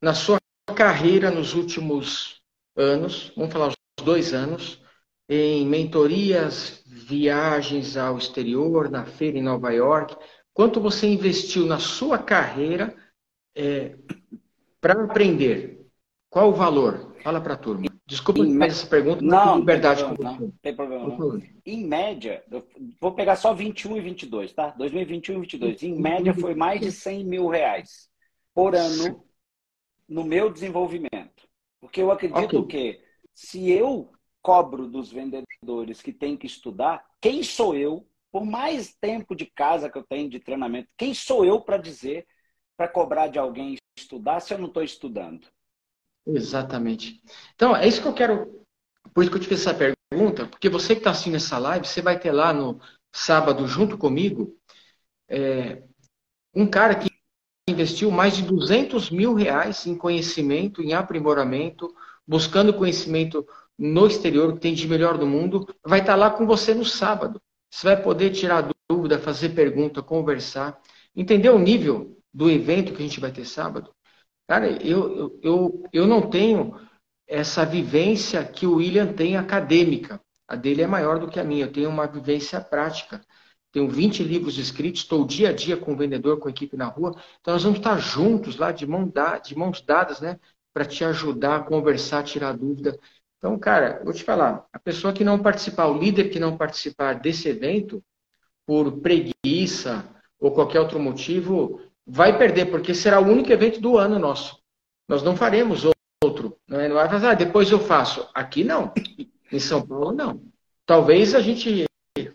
na 0.00 0.14
sua 0.14 0.38
carreira 0.76 1.28
nos 1.28 1.54
últimos 1.54 2.40
anos? 2.76 3.32
Vamos 3.36 3.52
falar 3.52 3.68
os 3.68 4.04
dois 4.04 4.32
anos 4.32 4.80
em 5.28 5.66
mentorias, 5.66 6.84
viagens 6.86 7.96
ao 7.96 8.16
exterior, 8.16 8.88
na 8.88 9.04
feira 9.04 9.38
em 9.38 9.42
Nova 9.42 9.72
York. 9.72 10.16
Quanto 10.52 10.80
você 10.80 11.08
investiu 11.08 11.66
na 11.66 11.80
sua 11.80 12.16
carreira 12.16 12.94
é, 13.56 13.96
para 14.80 15.02
aprender? 15.02 15.84
Qual 16.28 16.50
o 16.50 16.54
valor? 16.54 17.16
Fala 17.24 17.40
para 17.40 17.54
a 17.54 17.56
turma. 17.56 17.89
Desculpa 18.10 18.40
em 18.40 18.60
essa 18.64 18.84
pergunta, 18.88 19.22
não, 19.22 19.60
liberdade 19.60 20.04
tem 20.04 20.14
problema, 20.14 20.40
não, 20.40 20.50
tem 20.60 20.74
problema 20.74 21.06
não. 21.06 21.42
Em 21.64 21.86
média, 21.86 22.42
vou 23.00 23.14
pegar 23.14 23.36
só 23.36 23.54
21 23.54 23.98
e 23.98 24.00
22, 24.00 24.52
tá? 24.52 24.70
2021 24.70 25.36
e 25.36 25.40
22. 25.42 25.82
Em 25.84 25.94
média, 25.94 26.34
foi 26.34 26.52
mais 26.52 26.80
de 26.80 26.90
100 26.90 27.24
mil 27.24 27.46
reais 27.46 28.10
por 28.52 28.74
ano 28.74 29.24
no 30.08 30.24
meu 30.24 30.52
desenvolvimento. 30.52 31.48
Porque 31.80 32.02
eu 32.02 32.10
acredito 32.10 32.58
okay. 32.58 32.94
que 32.94 33.00
se 33.32 33.70
eu 33.70 34.10
cobro 34.42 34.88
dos 34.88 35.12
vendedores 35.12 36.02
que 36.02 36.12
têm 36.12 36.36
que 36.36 36.48
estudar, 36.48 37.06
quem 37.20 37.44
sou 37.44 37.76
eu, 37.76 38.04
por 38.32 38.44
mais 38.44 38.92
tempo 38.92 39.36
de 39.36 39.46
casa 39.46 39.88
que 39.88 39.96
eu 39.96 40.02
tenho 40.02 40.28
de 40.28 40.40
treinamento, 40.40 40.88
quem 40.98 41.14
sou 41.14 41.44
eu 41.44 41.60
para 41.60 41.76
dizer, 41.76 42.26
para 42.76 42.88
cobrar 42.88 43.28
de 43.28 43.38
alguém 43.38 43.76
estudar 43.96 44.40
se 44.40 44.52
eu 44.52 44.58
não 44.58 44.66
estou 44.66 44.82
estudando? 44.82 45.46
Exatamente. 46.34 47.22
Então, 47.54 47.74
é 47.74 47.86
isso 47.86 48.02
que 48.02 48.08
eu 48.08 48.14
quero. 48.14 48.64
Por 49.14 49.22
isso 49.22 49.30
que 49.30 49.36
eu 49.36 49.40
te 49.40 49.48
fiz 49.48 49.60
essa 49.66 49.74
pergunta, 49.74 50.46
porque 50.46 50.68
você 50.68 50.94
que 50.94 51.00
está 51.00 51.10
assistindo 51.10 51.36
essa 51.36 51.58
live, 51.58 51.86
você 51.86 52.00
vai 52.00 52.18
ter 52.18 52.32
lá 52.32 52.52
no 52.52 52.80
sábado, 53.12 53.66
junto 53.66 53.98
comigo, 53.98 54.56
é, 55.28 55.82
um 56.54 56.66
cara 56.66 56.94
que 56.94 57.08
investiu 57.68 58.10
mais 58.10 58.36
de 58.36 58.42
200 58.42 59.10
mil 59.10 59.34
reais 59.34 59.86
em 59.86 59.96
conhecimento, 59.96 60.82
em 60.82 60.92
aprimoramento, 60.92 61.92
buscando 62.26 62.74
conhecimento 62.74 63.46
no 63.78 64.06
exterior, 64.06 64.54
que 64.54 64.60
tem 64.60 64.74
de 64.74 64.86
melhor 64.86 65.18
do 65.18 65.26
mundo, 65.26 65.66
vai 65.84 66.00
estar 66.00 66.12
tá 66.12 66.16
lá 66.18 66.30
com 66.30 66.46
você 66.46 66.74
no 66.74 66.84
sábado. 66.84 67.40
Você 67.70 67.86
vai 67.86 68.00
poder 68.00 68.30
tirar 68.30 68.68
dúvida, 68.88 69.18
fazer 69.18 69.50
pergunta, 69.50 70.02
conversar, 70.02 70.80
entender 71.14 71.50
o 71.50 71.58
nível 71.58 72.16
do 72.32 72.50
evento 72.50 72.92
que 72.92 73.02
a 73.02 73.06
gente 73.06 73.20
vai 73.20 73.32
ter 73.32 73.44
sábado. 73.44 73.92
Cara, 74.50 74.66
eu, 74.84 75.38
eu, 75.44 75.84
eu 75.92 76.08
não 76.08 76.28
tenho 76.28 76.74
essa 77.28 77.64
vivência 77.64 78.44
que 78.44 78.66
o 78.66 78.78
William 78.78 79.12
tem 79.12 79.36
acadêmica. 79.36 80.20
A 80.48 80.56
dele 80.56 80.82
é 80.82 80.88
maior 80.88 81.20
do 81.20 81.28
que 81.28 81.38
a 81.38 81.44
minha. 81.44 81.66
Eu 81.66 81.72
tenho 81.72 81.88
uma 81.88 82.08
vivência 82.08 82.60
prática. 82.60 83.24
Tenho 83.70 83.88
20 83.88 84.24
livros 84.24 84.58
escritos, 84.58 85.02
estou 85.02 85.24
dia 85.24 85.50
a 85.50 85.52
dia 85.52 85.76
com 85.76 85.92
o 85.92 85.96
vendedor, 85.96 86.40
com 86.40 86.48
a 86.48 86.50
equipe 86.50 86.76
na 86.76 86.86
rua. 86.86 87.14
Então, 87.40 87.54
nós 87.54 87.62
vamos 87.62 87.78
estar 87.78 87.96
juntos 87.98 88.56
lá, 88.56 88.72
de, 88.72 88.84
mão 88.88 89.06
da, 89.06 89.38
de 89.38 89.56
mãos 89.56 89.80
dadas, 89.82 90.20
né? 90.20 90.36
Para 90.74 90.84
te 90.84 91.04
ajudar 91.04 91.58
a 91.58 91.62
conversar, 91.62 92.24
tirar 92.24 92.58
dúvida. 92.58 92.98
Então, 93.38 93.56
cara, 93.56 94.02
vou 94.02 94.12
te 94.12 94.24
falar: 94.24 94.66
a 94.72 94.80
pessoa 94.80 95.12
que 95.12 95.22
não 95.22 95.38
participar, 95.38 95.86
o 95.86 95.96
líder 95.96 96.28
que 96.28 96.40
não 96.40 96.56
participar 96.56 97.20
desse 97.20 97.48
evento, 97.48 98.02
por 98.66 98.98
preguiça 98.98 100.04
ou 100.40 100.50
qualquer 100.50 100.80
outro 100.80 100.98
motivo, 100.98 101.80
vai 102.10 102.36
perder, 102.36 102.66
porque 102.66 102.92
será 102.92 103.20
o 103.20 103.28
único 103.28 103.52
evento 103.52 103.80
do 103.80 103.96
ano 103.96 104.18
nosso. 104.18 104.58
Nós 105.08 105.22
não 105.22 105.36
faremos 105.36 105.86
outro. 106.22 106.58
Não, 106.66 106.80
é? 106.80 106.88
não 106.88 106.96
vai 106.96 107.08
fazer, 107.08 107.26
ah, 107.28 107.34
depois 107.34 107.70
eu 107.70 107.78
faço. 107.78 108.28
Aqui 108.34 108.64
não. 108.64 108.92
Em 109.52 109.58
São 109.60 109.86
Paulo, 109.86 110.12
não. 110.12 110.42
Talvez 110.84 111.34
a 111.34 111.40
gente 111.40 111.84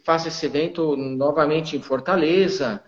faça 0.05 0.29
esse 0.29 0.45
evento 0.45 0.95
novamente 0.95 1.75
em 1.75 1.81
Fortaleza, 1.81 2.81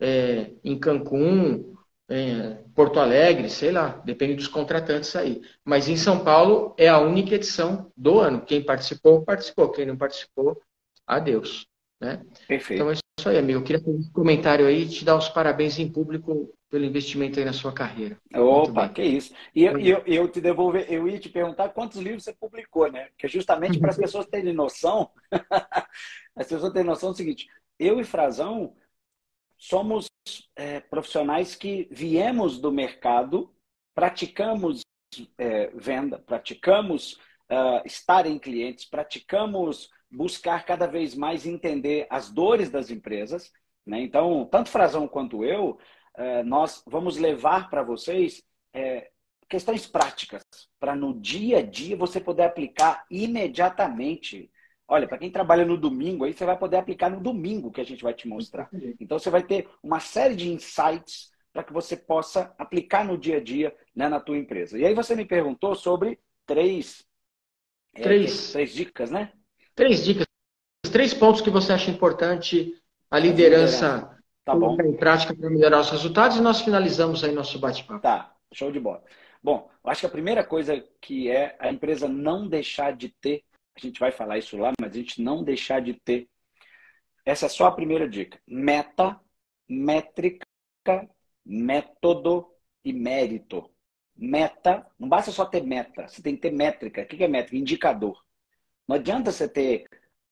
é, 0.00 0.52
em 0.64 0.78
Cancún, 0.78 1.74
em 2.08 2.56
Porto 2.74 2.98
Alegre, 2.98 3.48
sei 3.48 3.70
lá, 3.70 4.00
depende 4.04 4.34
dos 4.34 4.48
contratantes 4.48 5.14
aí. 5.14 5.42
Mas 5.64 5.88
em 5.88 5.96
São 5.96 6.24
Paulo 6.24 6.74
é 6.78 6.88
a 6.88 6.98
única 6.98 7.34
edição 7.34 7.90
do 7.96 8.20
ano. 8.20 8.40
Quem 8.40 8.64
participou, 8.64 9.22
participou. 9.22 9.70
Quem 9.70 9.86
não 9.86 9.96
participou, 9.96 10.60
adeus. 11.06 11.66
Né? 12.02 12.20
Perfeito. 12.48 12.82
Então 12.82 12.90
é 12.90 12.94
isso 12.94 13.28
aí, 13.28 13.38
amigo. 13.38 13.60
Eu 13.60 13.62
queria 13.62 13.80
fazer 13.80 13.96
um 13.96 14.12
comentário 14.12 14.66
aí 14.66 14.82
e 14.82 14.88
te 14.88 15.04
dar 15.04 15.16
os 15.16 15.28
parabéns 15.28 15.78
em 15.78 15.88
público 15.88 16.52
pelo 16.68 16.84
investimento 16.84 17.38
aí 17.38 17.44
na 17.44 17.52
sua 17.52 17.72
carreira. 17.72 18.18
Opa, 18.34 18.88
que 18.88 19.02
isso. 19.04 19.32
E 19.54 19.62
eu, 19.62 19.78
eu, 19.78 20.02
eu, 20.04 20.28
te 20.28 20.40
devolver, 20.40 20.92
eu 20.92 21.06
ia 21.06 21.20
te 21.20 21.28
perguntar 21.28 21.68
quantos 21.68 22.00
livros 22.00 22.24
você 22.24 22.32
publicou, 22.32 22.90
né? 22.90 23.10
Que 23.16 23.26
é 23.26 23.28
justamente 23.28 23.78
para 23.78 23.90
as 23.90 23.96
pessoas 23.96 24.26
terem 24.26 24.52
noção. 24.52 25.08
as 26.34 26.48
pessoas 26.48 26.72
terem 26.72 26.86
noção 26.86 27.12
do 27.12 27.16
seguinte: 27.16 27.46
eu 27.78 28.00
e 28.00 28.04
Frazão 28.04 28.74
somos 29.56 30.10
é, 30.56 30.80
profissionais 30.80 31.54
que 31.54 31.86
viemos 31.92 32.58
do 32.58 32.72
mercado, 32.72 33.54
praticamos 33.94 34.80
é, 35.38 35.68
venda, 35.68 36.18
praticamos 36.18 37.12
uh, 37.48 37.86
estar 37.86 38.26
em 38.26 38.38
clientes, 38.38 38.86
praticamos 38.86 39.88
buscar 40.12 40.64
cada 40.64 40.86
vez 40.86 41.14
mais 41.14 41.46
entender 41.46 42.06
as 42.10 42.30
dores 42.30 42.70
das 42.70 42.90
empresas. 42.90 43.50
Né? 43.86 44.02
Então, 44.02 44.46
tanto 44.50 44.70
Frazão 44.70 45.08
quanto 45.08 45.44
eu, 45.44 45.78
eh, 46.16 46.42
nós 46.44 46.82
vamos 46.86 47.16
levar 47.16 47.70
para 47.70 47.82
vocês 47.82 48.42
eh, 48.74 49.10
questões 49.48 49.86
práticas, 49.86 50.42
para 50.78 50.94
no 50.94 51.18
dia 51.18 51.58
a 51.58 51.62
dia 51.62 51.96
você 51.96 52.20
poder 52.20 52.44
aplicar 52.44 53.04
imediatamente. 53.10 54.50
Olha, 54.86 55.08
para 55.08 55.18
quem 55.18 55.30
trabalha 55.30 55.64
no 55.64 55.76
domingo, 55.76 56.24
aí 56.24 56.32
você 56.32 56.44
vai 56.44 56.58
poder 56.58 56.76
aplicar 56.76 57.10
no 57.10 57.20
domingo 57.20 57.70
que 57.70 57.80
a 57.80 57.84
gente 57.84 58.02
vai 58.02 58.14
te 58.14 58.28
mostrar. 58.28 58.68
Então, 59.00 59.18
você 59.18 59.30
vai 59.30 59.42
ter 59.42 59.68
uma 59.82 60.00
série 60.00 60.36
de 60.36 60.50
insights 60.50 61.30
para 61.52 61.64
que 61.64 61.72
você 61.72 61.96
possa 61.96 62.54
aplicar 62.58 63.04
no 63.04 63.18
dia 63.18 63.36
a 63.36 63.40
dia 63.40 63.74
né, 63.94 64.08
na 64.08 64.20
tua 64.20 64.38
empresa. 64.38 64.78
E 64.78 64.84
aí 64.84 64.94
você 64.94 65.14
me 65.14 65.24
perguntou 65.24 65.74
sobre 65.74 66.18
três, 66.46 67.04
três. 67.94 68.50
É, 68.50 68.52
três 68.52 68.72
dicas, 68.72 69.10
né? 69.10 69.32
Três 69.74 70.04
dicas 70.04 70.26
três 70.92 71.14
pontos 71.14 71.40
que 71.40 71.50
você 71.50 71.72
acha 71.72 71.90
importante 71.90 72.74
a 73.10 73.18
liderança 73.18 74.16
tá 74.44 74.54
bom. 74.54 74.76
em 74.80 74.96
prática 74.96 75.34
para 75.34 75.50
melhorar 75.50 75.80
os 75.80 75.90
resultados 75.90 76.36
e 76.36 76.40
nós 76.40 76.60
finalizamos 76.60 77.24
aí 77.24 77.32
nosso 77.32 77.58
bate-papo. 77.58 78.00
Tá, 78.00 78.34
show 78.52 78.70
de 78.70 78.78
bola. 78.78 79.02
Bom, 79.42 79.70
eu 79.82 79.90
acho 79.90 80.00
que 80.00 80.06
a 80.06 80.10
primeira 80.10 80.44
coisa 80.44 80.84
que 81.00 81.30
é 81.30 81.56
a 81.58 81.70
empresa 81.70 82.06
não 82.06 82.46
deixar 82.46 82.94
de 82.94 83.08
ter, 83.08 83.42
a 83.74 83.80
gente 83.80 83.98
vai 83.98 84.12
falar 84.12 84.38
isso 84.38 84.56
lá, 84.56 84.72
mas 84.80 84.92
a 84.92 84.96
gente 84.96 85.20
não 85.22 85.42
deixar 85.42 85.80
de 85.80 85.94
ter. 85.94 86.28
Essa 87.24 87.46
é 87.46 87.48
só 87.48 87.66
a 87.66 87.72
primeira 87.72 88.08
dica. 88.08 88.38
Meta, 88.46 89.18
métrica, 89.68 90.46
método 91.44 92.46
e 92.84 92.92
mérito. 92.92 93.70
Meta, 94.14 94.86
não 94.98 95.08
basta 95.08 95.32
só 95.32 95.44
ter 95.46 95.62
meta, 95.62 96.06
você 96.06 96.20
tem 96.22 96.34
que 96.34 96.42
ter 96.42 96.52
métrica. 96.52 97.02
O 97.02 97.06
que 97.06 97.24
é 97.24 97.28
métrica? 97.28 97.56
Indicador. 97.56 98.22
Não 98.86 98.96
adianta 98.96 99.30
você 99.32 99.48
ter 99.48 99.86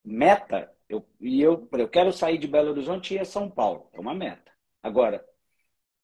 meta, 0.05 0.73
eu, 0.89 1.07
e 1.21 1.41
eu, 1.41 1.69
eu 1.73 1.89
quero 1.89 2.13
sair 2.13 2.39
de 2.39 2.49
Belo 2.49 2.71
Horizonte 2.71 3.15
e 3.15 3.17
ir 3.17 3.21
a 3.21 3.25
São 3.25 3.51
Paulo. 3.51 3.89
É 3.93 4.01
uma 4.01 4.15
meta. 4.15 4.51
Agora, 4.83 5.25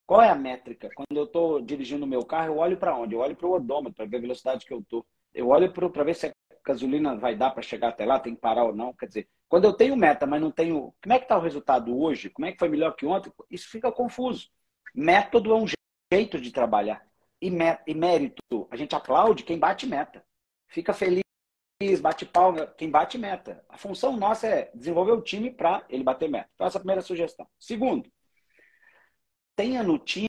qual 0.06 0.22
é 0.22 0.28
a 0.28 0.35
métrica? 0.35 0.88
Quando 0.94 1.16
eu 1.16 1.24
estou 1.24 1.61
dirigindo 1.61 2.04
o 2.04 2.09
meu 2.09 2.24
carro, 2.24 2.54
eu 2.54 2.59
olho 2.59 2.76
para 2.76 2.96
onde? 2.96 3.14
Eu 3.14 3.20
olho 3.20 3.37
para 3.37 3.46
o 3.46 3.52
odômetro, 3.54 3.94
para 3.94 4.06
ver 4.06 4.18
a 4.18 4.20
velocidade 4.20 4.64
que 4.64 4.72
eu 4.72 4.78
estou. 4.78 5.04
Eu 5.35 5.48
olho 5.48 5.72
para 5.72 6.04
ver 6.04 6.14
se 6.14 6.26
a 6.28 6.32
gasolina 6.64 7.16
vai 7.16 7.35
dar 7.37 7.50
para 7.50 7.62
chegar 7.62 7.88
até 7.88 8.04
lá, 8.06 8.20
tem 8.20 8.35
que 8.35 8.40
parar 8.40 8.64
ou 8.64 8.74
não. 8.74 8.94
Quer 8.94 9.06
dizer, 9.06 9.28
quando 9.48 9.64
eu 9.64 9.72
tenho 9.72 9.96
meta, 9.96 10.26
mas 10.26 10.40
não 10.40 10.50
tenho. 10.50 10.94
Como 11.02 11.12
é 11.12 11.18
que 11.18 11.24
está 11.24 11.37
o 11.37 11.42
resultado 11.42 11.98
hoje? 11.98 12.30
Como 12.30 12.46
é 12.46 12.52
que 12.52 12.59
foi 12.59 12.68
melhor 12.68 12.94
que 12.94 13.04
ontem? 13.04 13.32
Isso 13.50 13.68
fica 13.68 13.90
confuso. 13.90 14.48
Método 14.94 15.52
é 15.52 15.56
um 15.56 15.66
jeito 16.12 16.40
de 16.40 16.52
trabalhar. 16.52 17.04
E, 17.42 17.48
e 17.87 17.94
mérito, 17.94 18.68
a 18.70 18.76
gente 18.76 18.94
aplaude 18.94 19.42
quem 19.42 19.59
bate 19.59 19.87
meta. 19.87 20.24
Fica 20.68 20.94
feliz, 20.94 21.22
bate 22.00 22.24
palma, 22.24 22.66
quem 22.66 22.90
bate 22.90 23.18
meta. 23.18 23.64
A 23.68 23.76
função 23.76 24.16
nossa 24.16 24.46
é 24.46 24.70
desenvolver 24.74 25.12
o 25.12 25.22
time 25.22 25.50
para 25.50 25.84
ele 25.88 26.02
bater 26.02 26.28
meta. 26.28 26.48
Então, 26.54 26.66
essa 26.66 26.78
é 26.78 26.78
a 26.78 26.80
primeira 26.80 27.02
sugestão. 27.02 27.46
Segundo, 27.58 28.10
tenha 29.54 29.82
no 29.82 29.98
time 29.98 30.28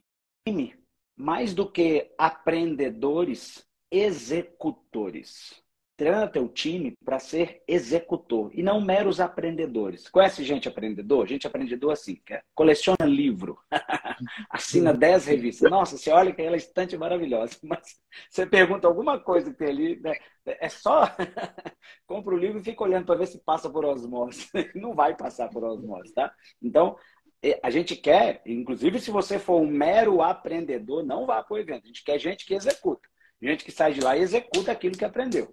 mais 1.15 1.53
do 1.53 1.69
que 1.69 2.13
aprendedores, 2.17 3.65
executores. 3.89 5.63
Treina 5.97 6.27
teu 6.27 6.47
time 6.47 6.95
para 7.03 7.17
ser 7.17 7.63
executor 7.67 8.51
e 8.53 8.61
não 8.61 8.79
meros 8.79 9.19
aprendedores. 9.19 10.07
Conhece 10.07 10.43
gente 10.43 10.67
aprendedor? 10.67 11.25
Gente 11.25 11.47
aprendedor 11.47 11.91
assim, 11.91 12.21
que 12.23 12.39
coleciona 12.53 13.03
livro, 13.03 13.57
assina 14.51 14.93
10 14.93 15.25
revistas. 15.25 15.71
Nossa, 15.71 15.97
você 15.97 16.11
olha 16.11 16.31
que 16.31 16.39
aquela 16.39 16.55
estante 16.55 16.93
é 16.93 16.99
maravilhosa, 16.99 17.57
mas 17.65 17.99
você 18.29 18.45
pergunta 18.45 18.87
alguma 18.87 19.19
coisa 19.19 19.49
que 19.51 19.57
tem 19.57 19.69
ali, 19.69 19.99
né? 19.99 20.13
é 20.45 20.69
só 20.69 21.09
compra 22.05 22.35
o 22.35 22.37
livro 22.37 22.59
e 22.59 22.63
fica 22.63 22.83
olhando 22.83 23.07
para 23.07 23.17
ver 23.17 23.27
se 23.27 23.43
passa 23.43 23.67
por 23.67 23.83
osmose. 23.83 24.47
Não 24.75 24.93
vai 24.93 25.17
passar 25.17 25.49
por 25.49 25.63
osmose, 25.63 26.13
tá? 26.13 26.31
Então, 26.61 26.95
é, 27.41 27.59
a 27.63 27.71
gente 27.71 27.95
quer, 27.95 28.43
inclusive 28.45 28.99
se 28.99 29.09
você 29.09 29.39
for 29.39 29.59
um 29.59 29.67
mero 29.67 30.21
aprendedor, 30.21 31.03
não 31.03 31.25
vá 31.25 31.41
para 31.43 31.55
o 31.55 31.57
evento. 31.57 31.85
A 31.85 31.87
gente 31.87 32.03
quer 32.03 32.19
gente 32.19 32.45
que 32.45 32.53
executa. 32.53 33.09
Gente 33.41 33.65
que 33.65 33.71
sai 33.71 33.93
de 33.93 34.01
lá 34.01 34.15
e 34.15 34.21
executa 34.21 34.71
aquilo 34.71 34.95
que 34.95 35.05
aprendeu. 35.05 35.51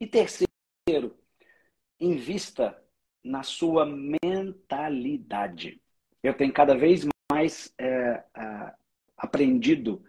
E 0.00 0.06
terceiro, 0.06 1.16
invista 1.98 2.76
na 3.22 3.42
sua 3.42 3.86
mentalidade. 3.86 5.80
Eu 6.22 6.34
tenho 6.34 6.52
cada 6.52 6.76
vez 6.76 7.06
mais 7.30 7.72
é, 7.78 8.24
aprendido 9.16 10.02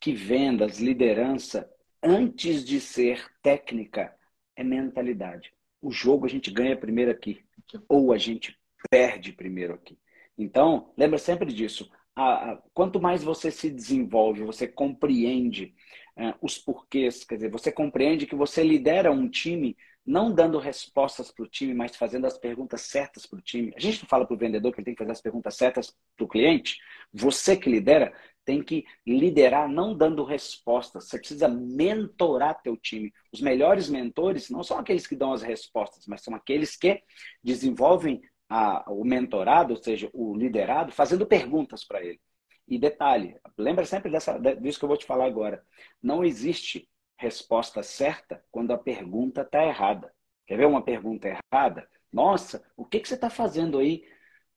que 0.00 0.12
vendas, 0.12 0.78
liderança, 0.78 1.70
antes 2.02 2.64
de 2.64 2.80
ser 2.80 3.24
técnica, 3.42 4.14
é 4.54 4.64
mentalidade. 4.64 5.52
O 5.80 5.90
jogo 5.90 6.26
a 6.26 6.28
gente 6.28 6.50
ganha 6.50 6.76
primeiro 6.76 7.10
aqui, 7.10 7.44
ou 7.88 8.12
a 8.12 8.18
gente 8.18 8.58
perde 8.90 9.32
primeiro 9.32 9.74
aqui. 9.74 9.98
Então, 10.36 10.92
lembra 10.96 11.18
sempre 11.18 11.52
disso. 11.52 11.90
A, 12.14 12.52
a, 12.52 12.62
quanto 12.72 13.00
mais 13.00 13.22
você 13.22 13.50
se 13.50 13.70
desenvolve, 13.70 14.42
você 14.42 14.66
compreende 14.66 15.74
é, 16.16 16.34
os 16.40 16.58
porquês, 16.58 17.24
quer 17.24 17.36
dizer, 17.36 17.50
você 17.50 17.70
compreende 17.70 18.26
que 18.26 18.34
você 18.34 18.62
lidera 18.62 19.12
um 19.12 19.28
time 19.28 19.76
não 20.06 20.32
dando 20.32 20.58
respostas 20.58 21.32
para 21.32 21.44
o 21.44 21.48
time, 21.48 21.74
mas 21.74 21.96
fazendo 21.96 22.26
as 22.26 22.38
perguntas 22.38 22.82
certas 22.82 23.26
para 23.26 23.38
o 23.38 23.42
time. 23.42 23.72
A 23.76 23.80
gente 23.80 24.02
não 24.02 24.08
fala 24.08 24.24
para 24.24 24.34
o 24.34 24.38
vendedor 24.38 24.72
que 24.72 24.78
ele 24.78 24.84
tem 24.84 24.94
que 24.94 25.02
fazer 25.02 25.12
as 25.12 25.20
perguntas 25.20 25.56
certas 25.56 25.94
para 26.16 26.24
o 26.24 26.28
cliente. 26.28 26.78
Você 27.12 27.56
que 27.56 27.68
lidera 27.68 28.14
tem 28.44 28.62
que 28.62 28.84
liderar 29.04 29.68
não 29.68 29.96
dando 29.96 30.24
respostas. 30.24 31.08
Você 31.08 31.18
precisa 31.18 31.48
mentorar 31.48 32.62
teu 32.62 32.76
time. 32.76 33.12
Os 33.32 33.40
melhores 33.40 33.90
mentores 33.90 34.48
não 34.48 34.62
são 34.62 34.78
aqueles 34.78 35.06
que 35.06 35.16
dão 35.16 35.32
as 35.32 35.42
respostas, 35.42 36.06
mas 36.06 36.22
são 36.22 36.34
aqueles 36.34 36.76
que 36.76 37.02
desenvolvem 37.42 38.22
a, 38.48 38.84
o 38.88 39.04
mentorado, 39.04 39.74
ou 39.74 39.82
seja, 39.82 40.08
o 40.12 40.36
liderado, 40.36 40.92
fazendo 40.92 41.26
perguntas 41.26 41.84
para 41.84 42.00
ele. 42.00 42.20
E 42.68 42.78
detalhe, 42.78 43.38
lembra 43.56 43.84
sempre 43.84 44.10
dessa, 44.10 44.38
disso 44.38 44.78
que 44.78 44.84
eu 44.84 44.88
vou 44.88 44.96
te 44.96 45.06
falar 45.06 45.26
agora. 45.26 45.64
Não 46.02 46.24
existe 46.24 46.88
resposta 47.16 47.82
certa 47.82 48.44
quando 48.50 48.72
a 48.72 48.78
pergunta 48.78 49.42
está 49.42 49.64
errada. 49.64 50.12
Quer 50.46 50.56
ver 50.58 50.66
uma 50.66 50.82
pergunta 50.82 51.28
errada? 51.28 51.88
Nossa, 52.12 52.64
o 52.76 52.84
que, 52.84 53.00
que 53.00 53.08
você 53.08 53.14
está 53.14 53.30
fazendo 53.30 53.78
aí 53.78 54.04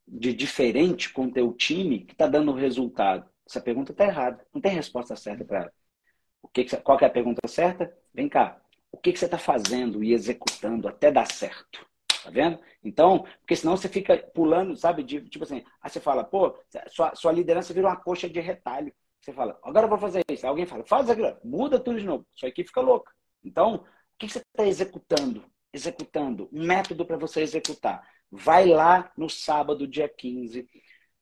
de 0.08 0.34
diferente 0.34 1.12
com 1.12 1.26
o 1.26 1.32
teu 1.32 1.54
time 1.54 2.06
que 2.06 2.14
está 2.14 2.28
dando 2.28 2.54
resultado? 2.54 3.30
Essa 3.48 3.62
pergunta 3.62 3.92
está 3.92 4.06
errada. 4.06 4.46
Não 4.54 4.62
tem 4.62 4.72
resposta 4.72 5.16
certa 5.16 5.46
para 5.46 5.60
ela. 5.64 5.74
O 6.42 6.48
que, 6.48 6.64
que 6.64 6.78
qual 6.78 6.98
que 6.98 7.04
é 7.04 7.08
a 7.08 7.12
pergunta 7.12 7.48
certa? 7.48 7.96
Vem 8.14 8.30
cá. 8.30 8.62
O 8.92 8.98
que, 8.98 9.14
que 9.14 9.20
você 9.20 9.26
está 9.26 9.38
fazendo 9.38 10.04
e 10.04 10.14
executando 10.14 10.88
até 10.88 11.12
dar 11.12 11.32
certo? 11.32 11.89
Tá 12.24 12.30
vendo? 12.30 12.60
Então, 12.84 13.26
porque 13.40 13.56
senão 13.56 13.78
você 13.78 13.88
fica 13.88 14.18
pulando, 14.34 14.76
sabe? 14.76 15.04
De, 15.04 15.22
tipo 15.30 15.44
assim, 15.44 15.64
aí 15.82 15.90
você 15.90 16.00
fala, 16.00 16.24
pô, 16.24 16.58
sua, 16.88 17.16
sua 17.16 17.32
liderança 17.32 17.74
vira 17.74 17.88
uma 17.88 17.96
coxa 17.96 18.30
de 18.30 18.40
retalho. 18.40 18.94
Você 19.22 19.34
fala, 19.34 19.60
agora 19.64 19.86
eu 19.86 19.90
vou 19.90 19.98
fazer 19.98 20.24
isso. 20.30 20.46
Alguém 20.46 20.66
fala, 20.66 20.84
faz 20.86 21.10
aquilo, 21.10 21.38
muda 21.44 21.80
tudo 21.80 22.00
de 22.00 22.06
novo. 22.06 22.26
Sua 22.34 22.50
equipe 22.50 22.68
fica 22.68 22.82
louca. 22.82 23.12
Então, 23.44 23.76
o 23.76 23.84
que 24.18 24.30
você 24.30 24.40
está 24.40 24.66
executando? 24.68 25.46
Executando. 25.74 26.50
Um 26.52 26.66
método 26.66 27.06
para 27.06 27.18
você 27.18 27.42
executar. 27.42 28.06
Vai 28.32 28.66
lá 28.66 29.12
no 29.18 29.30
sábado, 29.30 29.88
dia 29.88 30.10
15. 30.10 30.68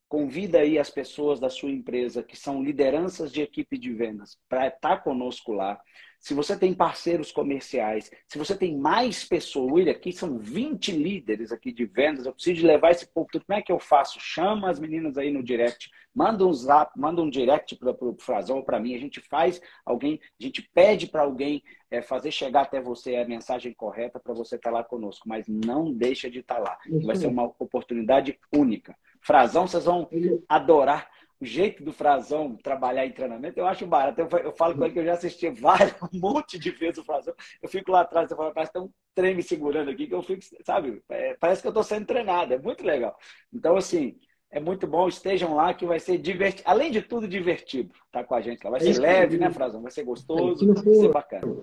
Convida 0.08 0.60
aí 0.60 0.80
as 0.80 0.90
pessoas 0.90 1.40
da 1.40 1.50
sua 1.50 1.70
empresa 1.70 2.24
que 2.24 2.36
são 2.36 2.64
lideranças 2.64 3.32
de 3.32 3.42
equipe 3.42 3.78
de 3.78 3.94
vendas 3.94 4.38
para 4.48 4.68
estar 4.68 4.98
tá 4.98 4.98
conosco 4.98 5.52
lá 5.52 5.80
se 6.20 6.34
você 6.34 6.58
tem 6.58 6.74
parceiros 6.74 7.32
comerciais, 7.32 8.12
se 8.28 8.38
você 8.38 8.56
tem 8.56 8.78
mais 8.78 9.24
pessoas, 9.24 9.72
William, 9.72 9.92
aqui 9.92 10.12
são 10.12 10.38
20 10.38 10.92
líderes 10.92 11.52
aqui 11.52 11.72
de 11.72 11.86
vendas, 11.86 12.26
eu 12.26 12.34
preciso 12.34 12.66
levar 12.66 12.92
esse 12.92 13.08
povo, 13.08 13.28
como 13.32 13.58
é 13.58 13.62
que 13.62 13.72
eu 13.72 13.80
faço? 13.80 14.20
Chama 14.20 14.70
as 14.70 14.80
meninas 14.80 15.18
aí 15.18 15.32
no 15.32 15.44
direct, 15.44 15.90
manda 16.14 16.46
um 16.46 16.54
zap, 16.54 16.92
manda 17.00 17.22
um 17.22 17.30
direct 17.30 17.76
para 17.76 17.92
o 17.92 18.18
Frazão 18.20 18.58
ou 18.58 18.64
para 18.64 18.80
mim, 18.80 18.96
a 18.96 19.00
gente 19.00 19.22
faz 19.22 19.62
alguém, 19.86 20.20
a 20.40 20.44
gente 20.44 20.68
pede 20.74 21.08
para 21.08 21.22
alguém 21.22 21.64
é, 21.90 22.02
fazer 22.02 22.32
chegar 22.32 22.64
até 22.64 22.82
você 22.82 23.16
a 23.16 23.28
mensagem 23.28 23.74
correta 23.74 24.20
para 24.20 24.34
você 24.34 24.56
estar 24.56 24.72
tá 24.72 24.78
lá 24.78 24.84
conosco, 24.84 25.30
mas 25.30 25.48
não 25.48 25.94
deixa 25.94 26.30
de 26.30 26.40
estar 26.40 26.56
tá 26.56 26.62
lá, 26.62 26.78
vai 27.06 27.16
ser 27.16 27.28
uma 27.28 27.44
oportunidade 27.44 28.38
única. 28.54 28.96
Frazão, 29.22 29.68
vocês 29.68 29.86
vão 29.86 30.10
adorar 30.48 31.10
o 31.40 31.46
jeito 31.46 31.84
do 31.84 31.94
Frazão 31.94 32.56
trabalhar 32.56 33.06
em 33.06 33.12
treinamento, 33.12 33.60
eu 33.60 33.68
acho 33.68 33.86
barato. 33.86 34.20
Eu, 34.20 34.28
eu 34.40 34.52
falo 34.52 34.76
com 34.76 34.84
ele 34.84 34.94
que 34.94 35.00
eu 35.00 35.06
já 35.06 35.14
assisti 35.14 35.50
vários, 35.50 35.94
um 36.14 36.20
monte 36.20 36.58
de 36.58 36.72
vezes 36.72 36.98
o 36.98 37.04
Frazão. 37.04 37.34
Eu 37.62 37.70
fico 37.70 37.92
lá 37.92 38.02
atrás, 38.02 38.30
eu 38.30 38.38
falo, 38.38 38.54
parece 38.54 38.72
que 38.72 38.80
tem 38.80 38.88
um 38.88 38.92
trem 39.14 39.36
me 39.36 39.44
segurando 39.44 39.92
aqui, 39.92 40.08
que 40.08 40.14
eu 40.14 40.24
fico, 40.24 40.42
sabe, 40.66 41.02
é, 41.10 41.36
parece 41.40 41.62
que 41.62 41.68
eu 41.68 41.72
estou 41.72 41.84
sendo 41.84 42.06
treinado, 42.06 42.54
é 42.54 42.60
muito 42.60 42.84
legal. 42.84 43.16
Então, 43.54 43.76
assim, 43.76 44.18
é 44.52 44.60
muito 44.60 44.88
bom, 44.88 45.08
estejam 45.08 45.56
lá, 45.56 45.74
que 45.74 45.86
vai 45.86 46.00
ser 46.00 46.18
divertido, 46.18 46.64
além 46.68 46.92
de 46.92 47.02
tudo, 47.02 47.28
divertido 47.28 47.92
estar 48.06 48.22
tá 48.22 48.24
com 48.24 48.36
a 48.36 48.42
gente 48.42 48.64
lá. 48.64 48.72
Vai 48.72 48.80
ser 48.80 48.96
é 48.96 49.00
leve, 49.00 49.38
né, 49.38 49.52
Frazão? 49.52 49.82
Vai 49.82 49.92
ser 49.92 50.04
gostoso, 50.04 50.66
for, 50.66 50.84
vai 50.84 50.94
ser 50.96 51.12
bacana. 51.12 51.56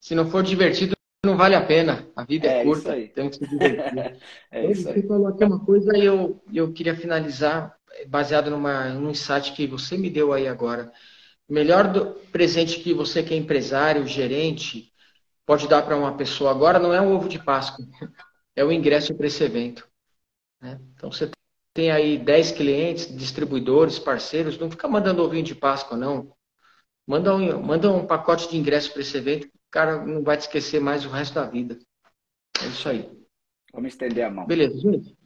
Se 0.00 0.14
não 0.14 0.30
for 0.30 0.42
divertido, 0.42 0.94
não 1.24 1.36
vale 1.36 1.54
a 1.54 1.66
pena. 1.66 2.08
A 2.16 2.24
vida 2.24 2.46
é, 2.46 2.60
é 2.60 2.64
curta, 2.64 2.92
tem 2.92 3.28
que 3.28 3.36
se 3.36 3.46
divertir. 3.46 4.16
é 4.50 4.70
isso 4.70 4.88
aí. 4.88 4.94
Você 4.94 5.06
falou 5.06 5.26
aqui 5.26 5.44
uma 5.44 5.64
coisa 5.64 5.96
e 5.96 6.04
eu, 6.04 6.40
eu 6.52 6.72
queria 6.72 6.96
finalizar 6.96 7.76
baseado 8.08 8.50
numa, 8.50 8.90
num 8.90 9.10
insight 9.10 9.52
que 9.52 9.66
você 9.66 9.96
me 9.96 10.10
deu 10.10 10.32
aí 10.32 10.46
agora. 10.46 10.92
O 11.48 11.52
melhor 11.52 11.92
do 11.92 12.14
presente 12.30 12.80
que 12.80 12.94
você 12.94 13.22
que 13.22 13.34
é 13.34 13.36
empresário, 13.36 14.06
gerente, 14.06 14.92
pode 15.44 15.66
dar 15.66 15.82
para 15.82 15.96
uma 15.96 16.16
pessoa 16.16 16.50
agora 16.50 16.78
não 16.78 16.94
é 16.94 17.00
um 17.00 17.12
ovo 17.12 17.28
de 17.28 17.38
Páscoa, 17.38 17.84
é 18.54 18.64
o 18.64 18.70
ingresso 18.70 19.14
para 19.14 19.26
esse 19.26 19.42
evento. 19.42 19.88
Né? 20.60 20.80
Então 20.94 21.10
você 21.10 21.30
tem 21.74 21.90
aí 21.90 22.18
10 22.18 22.52
clientes, 22.52 23.16
distribuidores, 23.16 23.98
parceiros, 23.98 24.58
não 24.58 24.70
fica 24.70 24.86
mandando 24.86 25.22
ovinho 25.22 25.42
de 25.42 25.54
Páscoa, 25.54 25.96
não. 25.96 26.32
Manda 27.06 27.34
um, 27.34 27.60
manda 27.60 27.90
um 27.90 28.06
pacote 28.06 28.48
de 28.48 28.56
ingresso 28.56 28.92
para 28.92 29.02
esse 29.02 29.16
evento, 29.16 29.46
o 29.46 29.70
cara 29.70 30.04
não 30.04 30.22
vai 30.22 30.36
te 30.36 30.42
esquecer 30.42 30.80
mais 30.80 31.04
o 31.04 31.08
resto 31.08 31.34
da 31.34 31.46
vida. 31.46 31.78
É 32.62 32.66
isso 32.66 32.88
aí. 32.88 33.10
Vamos 33.72 33.92
estender 33.92 34.24
a 34.24 34.30
mão. 34.30 34.46
Beleza, 34.46 34.78
gente. 34.78 35.16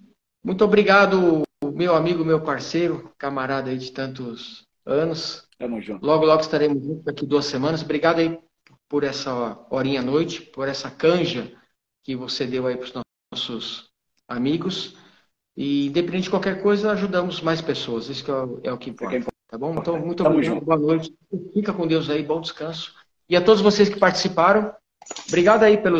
Muito 0.43 0.65
obrigado, 0.65 1.43
meu 1.73 1.95
amigo, 1.95 2.25
meu 2.25 2.41
parceiro, 2.43 3.11
camarada 3.19 3.71
aí 3.71 3.79
de 3.79 3.93
tantos 3.93 4.67
anos. 4.85 5.47
Tamo 5.59 5.81
junto. 5.81 6.05
Logo, 6.05 6.25
logo 6.25 6.41
estaremos 6.41 6.83
juntos 6.83 7.05
daqui 7.05 7.27
duas 7.27 7.47
semanas. 7.47 7.83
Obrigado 7.83 8.19
aí 8.19 8.39
por 8.89 9.05
essa 9.05 9.59
horinha 9.71 10.01
à 10.01 10.03
noite, 10.03 10.43
por 10.43 10.69
essa 10.69 10.91
canja 10.91 11.53
que 12.03 12.15
você 12.15 12.47
deu 12.47 12.67
aí 12.67 12.77
para 12.77 12.85
os 12.85 12.93
nossos 13.33 13.91
amigos. 14.29 14.97
E, 15.57 15.87
independente 15.87 16.25
de 16.25 16.31
qualquer 16.31 16.63
coisa, 16.63 16.93
ajudamos 16.93 17.41
mais 17.41 17.61
pessoas. 17.61 18.09
Isso 18.09 18.31
é 18.31 18.45
o, 18.45 18.61
é 18.65 18.73
o 18.73 18.79
que 18.79 18.91
importa. 18.91 19.33
Tá 19.49 19.59
bom? 19.59 19.75
Então, 19.79 19.99
muito 19.99 20.23
Tamo 20.23 20.35
obrigado. 20.37 20.55
Junto. 20.55 20.67
Boa 20.67 20.79
noite. 20.79 21.15
Fica 21.53 21.73
com 21.73 21.87
Deus 21.87 22.11
aí. 22.11 22.23
Bom 22.23 22.41
descanso. 22.41 22.93
E 23.29 23.37
a 23.37 23.41
todos 23.41 23.63
vocês 23.63 23.89
que 23.89 23.99
participaram, 23.99 24.75
obrigado 25.29 25.63
aí 25.63 25.79
pelo, 25.79 25.99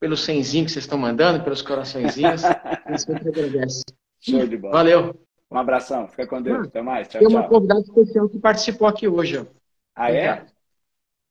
pelo 0.00 0.16
senzinho 0.16 0.64
que 0.64 0.72
vocês 0.72 0.84
estão 0.84 0.98
mandando, 0.98 1.42
pelos 1.42 1.62
coraçõezinhos. 1.62 2.42
Eu 2.88 2.98
sempre 2.98 3.28
agradeço. 3.28 3.82
Show 4.20 4.46
de 4.46 4.56
bola. 4.56 4.74
Valeu. 4.74 5.26
Um 5.50 5.58
abração. 5.58 6.08
Fica 6.08 6.26
com 6.26 6.42
Deus. 6.42 6.66
Até 6.66 6.82
mais. 6.82 7.08
Tchau, 7.08 7.20
Tem 7.20 7.28
uma 7.28 7.48
convidada 7.48 7.80
especial 7.80 8.28
que 8.28 8.38
participou 8.38 8.88
aqui 8.88 9.06
hoje. 9.06 9.38
Ó. 9.38 9.46
Ah, 9.94 10.10
é? 10.10 10.46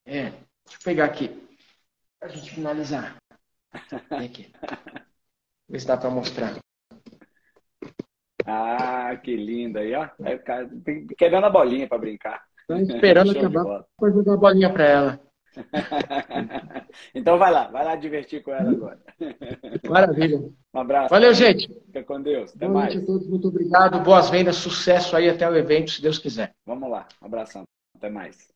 É. 0.05 0.21
Deixa 0.31 0.79
eu 0.79 0.83
pegar 0.83 1.05
aqui. 1.05 1.29
Pra 2.19 2.29
gente 2.29 2.51
finalizar. 2.51 3.17
Vem 4.09 4.25
aqui. 4.25 4.51
Ver 5.67 5.79
se 5.79 5.87
dá 5.87 5.97
para 5.97 6.09
mostrar. 6.09 6.57
Ah, 8.45 9.15
que 9.17 9.35
linda 9.35 9.79
aí, 9.79 9.93
ó. 9.95 10.07
Aí 10.23 10.35
o 10.35 10.43
cara 10.43 10.69
querendo 11.17 11.45
a 11.45 11.49
bolinha 11.49 11.87
para 11.87 11.97
brincar. 11.97 12.43
Tô 12.67 12.75
esperando 12.75 13.31
acabar 13.37 13.85
para 13.97 14.11
jogar 14.11 14.33
a 14.33 14.37
bolinha 14.37 14.71
para 14.71 14.85
ela. 14.85 15.24
então 17.13 17.37
vai 17.37 17.51
lá, 17.51 17.67
vai 17.67 17.85
lá 17.85 17.95
divertir 17.95 18.43
com 18.43 18.51
ela 18.51 18.71
agora. 18.71 18.99
Maravilha. 19.87 20.39
Um 20.73 20.79
abraço. 20.79 21.09
Valeu, 21.09 21.33
gente. 21.33 21.67
Fica 21.85 22.03
com 22.03 22.21
Deus. 22.21 22.55
Até 22.55 22.67
Boa 22.67 22.81
noite 22.81 22.97
a 22.97 23.05
todos, 23.05 23.27
muito 23.27 23.47
obrigado. 23.47 23.99
Boas 24.03 24.29
vendas, 24.29 24.57
sucesso 24.57 25.15
aí 25.15 25.29
até 25.29 25.49
o 25.49 25.55
evento, 25.55 25.91
se 25.91 26.01
Deus 26.01 26.17
quiser. 26.19 26.53
Vamos 26.65 26.89
lá. 26.89 27.07
Um 27.21 27.25
abração. 27.25 27.63
Até 27.95 28.09
mais. 28.09 28.53